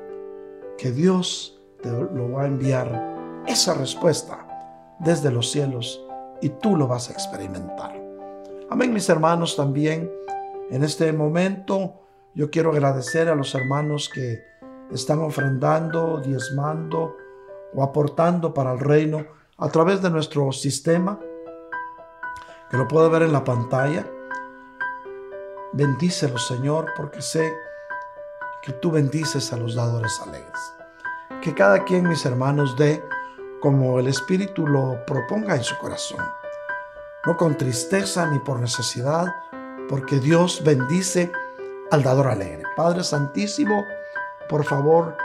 [0.77, 4.47] que Dios te lo va a enviar esa respuesta
[5.01, 6.05] desde los cielos
[6.41, 7.95] y tú lo vas a experimentar.
[8.71, 10.11] Amén, mis hermanos, también
[10.71, 12.01] en este momento
[12.35, 14.45] yo quiero agradecer a los hermanos que
[14.93, 17.17] están ofrendando, diezmando
[17.75, 19.25] o aportando para el reino
[19.59, 21.19] a través de nuestro sistema,
[22.71, 24.07] que lo puedo ver en la pantalla.
[25.73, 27.53] Bendícelo, Señor, porque sé
[28.63, 30.75] que tú bendices a los dadores alegres.
[31.43, 33.03] Que cada quien, mis hermanos, dé
[33.61, 36.21] como el Espíritu lo proponga en su corazón.
[37.27, 39.27] No con tristeza ni por necesidad,
[39.89, 41.33] porque Dios bendice
[41.91, 42.63] al dador alegre.
[42.77, 43.85] Padre Santísimo,
[44.49, 45.17] por favor,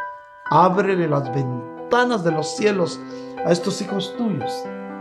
[0.49, 2.99] ábrele las ventanas de los cielos
[3.45, 4.51] a estos hijos tuyos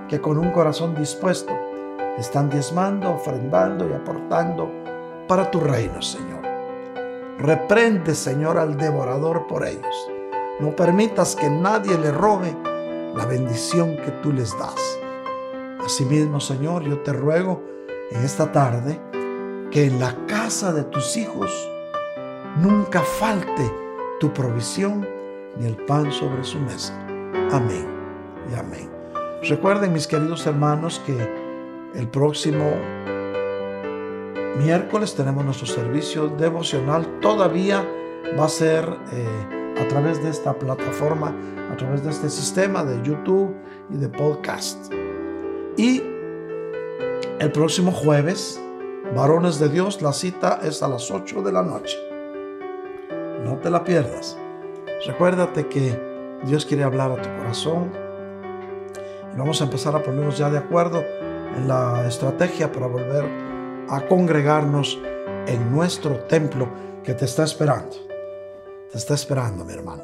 [0.09, 1.53] que con un corazón dispuesto
[2.19, 4.71] están diezmando, ofrendando y aportando
[5.27, 6.43] para tu reino, Señor.
[7.39, 10.11] Reprende, Señor, al devorador por ellos.
[10.61, 12.55] No permitas que nadie le robe
[13.17, 14.99] la bendición que tú les das.
[15.85, 17.63] Asimismo, Señor, yo te ruego
[18.11, 19.01] en esta tarde
[19.71, 21.51] que en la casa de tus hijos
[22.57, 23.71] nunca falte
[24.21, 25.07] tu provisión
[25.57, 26.95] ni el pan sobre su mesa.
[27.51, 27.87] Amén
[28.51, 28.91] y amén.
[29.43, 31.17] Recuerden, mis queridos hermanos, que
[31.95, 32.71] el próximo
[34.59, 37.21] miércoles tenemos nuestro servicio devocional.
[37.21, 37.85] Todavía
[38.39, 41.35] va a ser eh, a través de esta plataforma,
[41.73, 43.55] a través de este sistema de YouTube
[43.91, 44.93] y de podcast.
[45.77, 46.03] Y
[47.39, 48.61] el próximo jueves
[49.15, 51.99] Varones de Dios, la cita es a las 8 de la noche.
[53.45, 54.39] No te la pierdas.
[55.07, 56.01] Recuérdate que
[56.45, 57.93] Dios quiere hablar a tu corazón.
[59.35, 61.05] Y vamos a empezar a ponernos ya de acuerdo
[61.55, 63.27] en la estrategia para volver
[63.91, 64.99] a congregarnos
[65.47, 66.67] en nuestro templo
[67.05, 68.12] que te está esperando.
[68.93, 70.03] Te está esperando, mi hermano.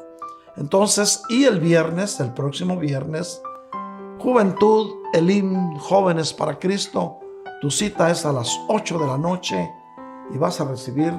[0.57, 3.39] Entonces, y el viernes, el próximo viernes,
[4.17, 7.19] Juventud, Elim, Jóvenes para Cristo,
[7.61, 9.71] tu cita es a las 8 de la noche
[10.33, 11.13] y vas a recibir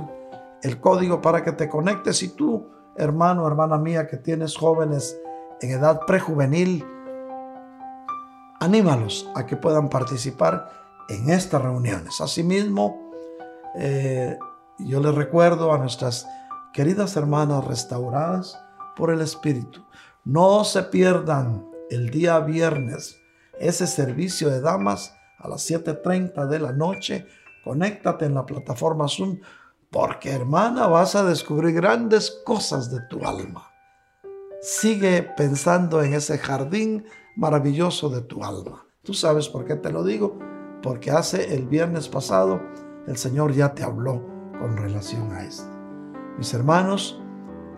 [0.64, 2.24] el código para que te conectes.
[2.24, 2.66] Y tú,
[2.96, 5.16] hermano, hermana mía, que tienes jóvenes
[5.60, 6.84] en edad prejuvenil,
[8.58, 10.68] anímalos a que puedan participar
[11.08, 12.20] en estas reuniones.
[12.20, 13.12] Asimismo,
[13.76, 14.36] eh,
[14.80, 16.26] yo les recuerdo a nuestras
[16.72, 18.58] queridas hermanas restauradas
[18.96, 19.84] por el Espíritu,
[20.24, 23.20] no se pierdan el día viernes
[23.58, 27.26] ese servicio de damas a las 7.30 de la noche.
[27.64, 29.40] Conéctate en la plataforma Zoom
[29.90, 33.70] porque hermana vas a descubrir grandes cosas de tu alma.
[34.62, 37.04] Sigue pensando en ese jardín
[37.36, 38.86] maravilloso de tu alma.
[39.02, 40.38] Tú sabes por qué te lo digo,
[40.82, 42.60] porque hace el viernes pasado
[43.06, 44.22] el Señor ya te habló
[44.58, 45.69] con relación a esto.
[46.40, 47.20] Mis hermanos,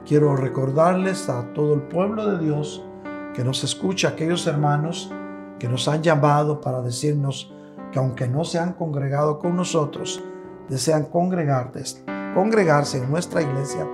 [0.06, 2.86] quiero recordarles a todo el pueblo de Dios
[3.34, 5.10] que nos escucha, aquellos hermanos
[5.58, 7.52] que nos han llamado para decirnos
[7.90, 10.22] que aunque no se han congregado con nosotros,
[10.68, 13.84] desean congregarse, en nuestra iglesia,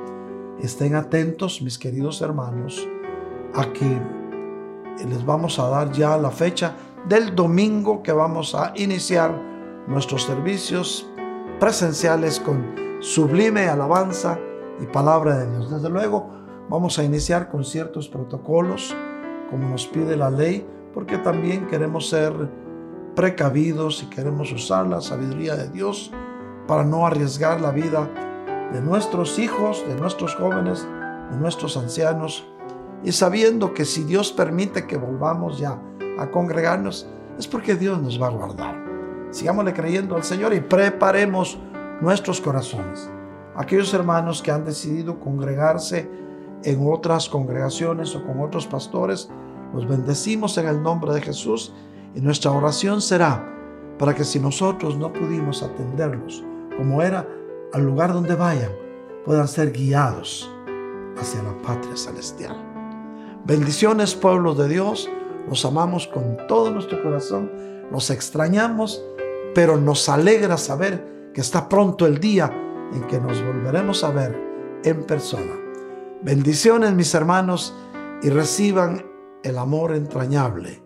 [0.61, 2.87] estén atentos, mis queridos hermanos,
[3.55, 3.99] a que
[5.03, 6.77] les vamos a dar ya la fecha
[7.09, 9.35] del domingo que vamos a iniciar
[9.87, 11.09] nuestros servicios
[11.59, 14.39] presenciales con sublime alabanza
[14.81, 15.71] y palabra de Dios.
[15.71, 16.31] Desde luego,
[16.69, 18.95] vamos a iniciar con ciertos protocolos,
[19.51, 22.33] como nos pide la ley, porque también queremos ser
[23.15, 26.13] precavidos y queremos usar la sabiduría de Dios
[26.67, 28.09] para no arriesgar la vida
[28.73, 30.87] de nuestros hijos, de nuestros jóvenes,
[31.31, 32.47] de nuestros ancianos,
[33.03, 35.81] y sabiendo que si Dios permite que volvamos ya
[36.19, 38.77] a congregarnos, es porque Dios nos va a guardar.
[39.31, 41.59] Sigámosle creyendo al Señor y preparemos
[42.01, 43.11] nuestros corazones.
[43.59, 46.09] Aquellos hermanos que han decidido congregarse
[46.63, 49.29] en otras congregaciones o con otros pastores,
[49.75, 51.75] los bendecimos en el nombre de Jesús
[52.15, 53.45] y nuestra oración será
[53.99, 56.45] para que si nosotros no pudimos atenderlos
[56.77, 57.29] como era
[57.73, 58.71] al lugar donde vayan,
[59.25, 60.49] puedan ser guiados
[61.21, 62.57] hacia la patria celestial.
[63.45, 65.11] Bendiciones, pueblo de Dios.
[65.49, 67.51] Los amamos con todo nuestro corazón.
[67.91, 69.03] Nos extrañamos,
[69.53, 72.53] pero nos alegra saber que está pronto el día
[72.93, 74.37] en que nos volveremos a ver
[74.85, 75.55] en persona.
[76.23, 77.75] Bendiciones, mis hermanos,
[78.23, 79.07] y reciban
[79.43, 80.83] el amor entrañable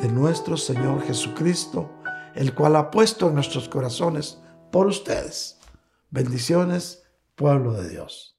[0.00, 1.90] de nuestro Señor Jesucristo,
[2.34, 5.58] el cual ha puesto en nuestros corazones por ustedes.
[6.10, 7.04] Bendiciones,
[7.34, 8.37] pueblo de Dios.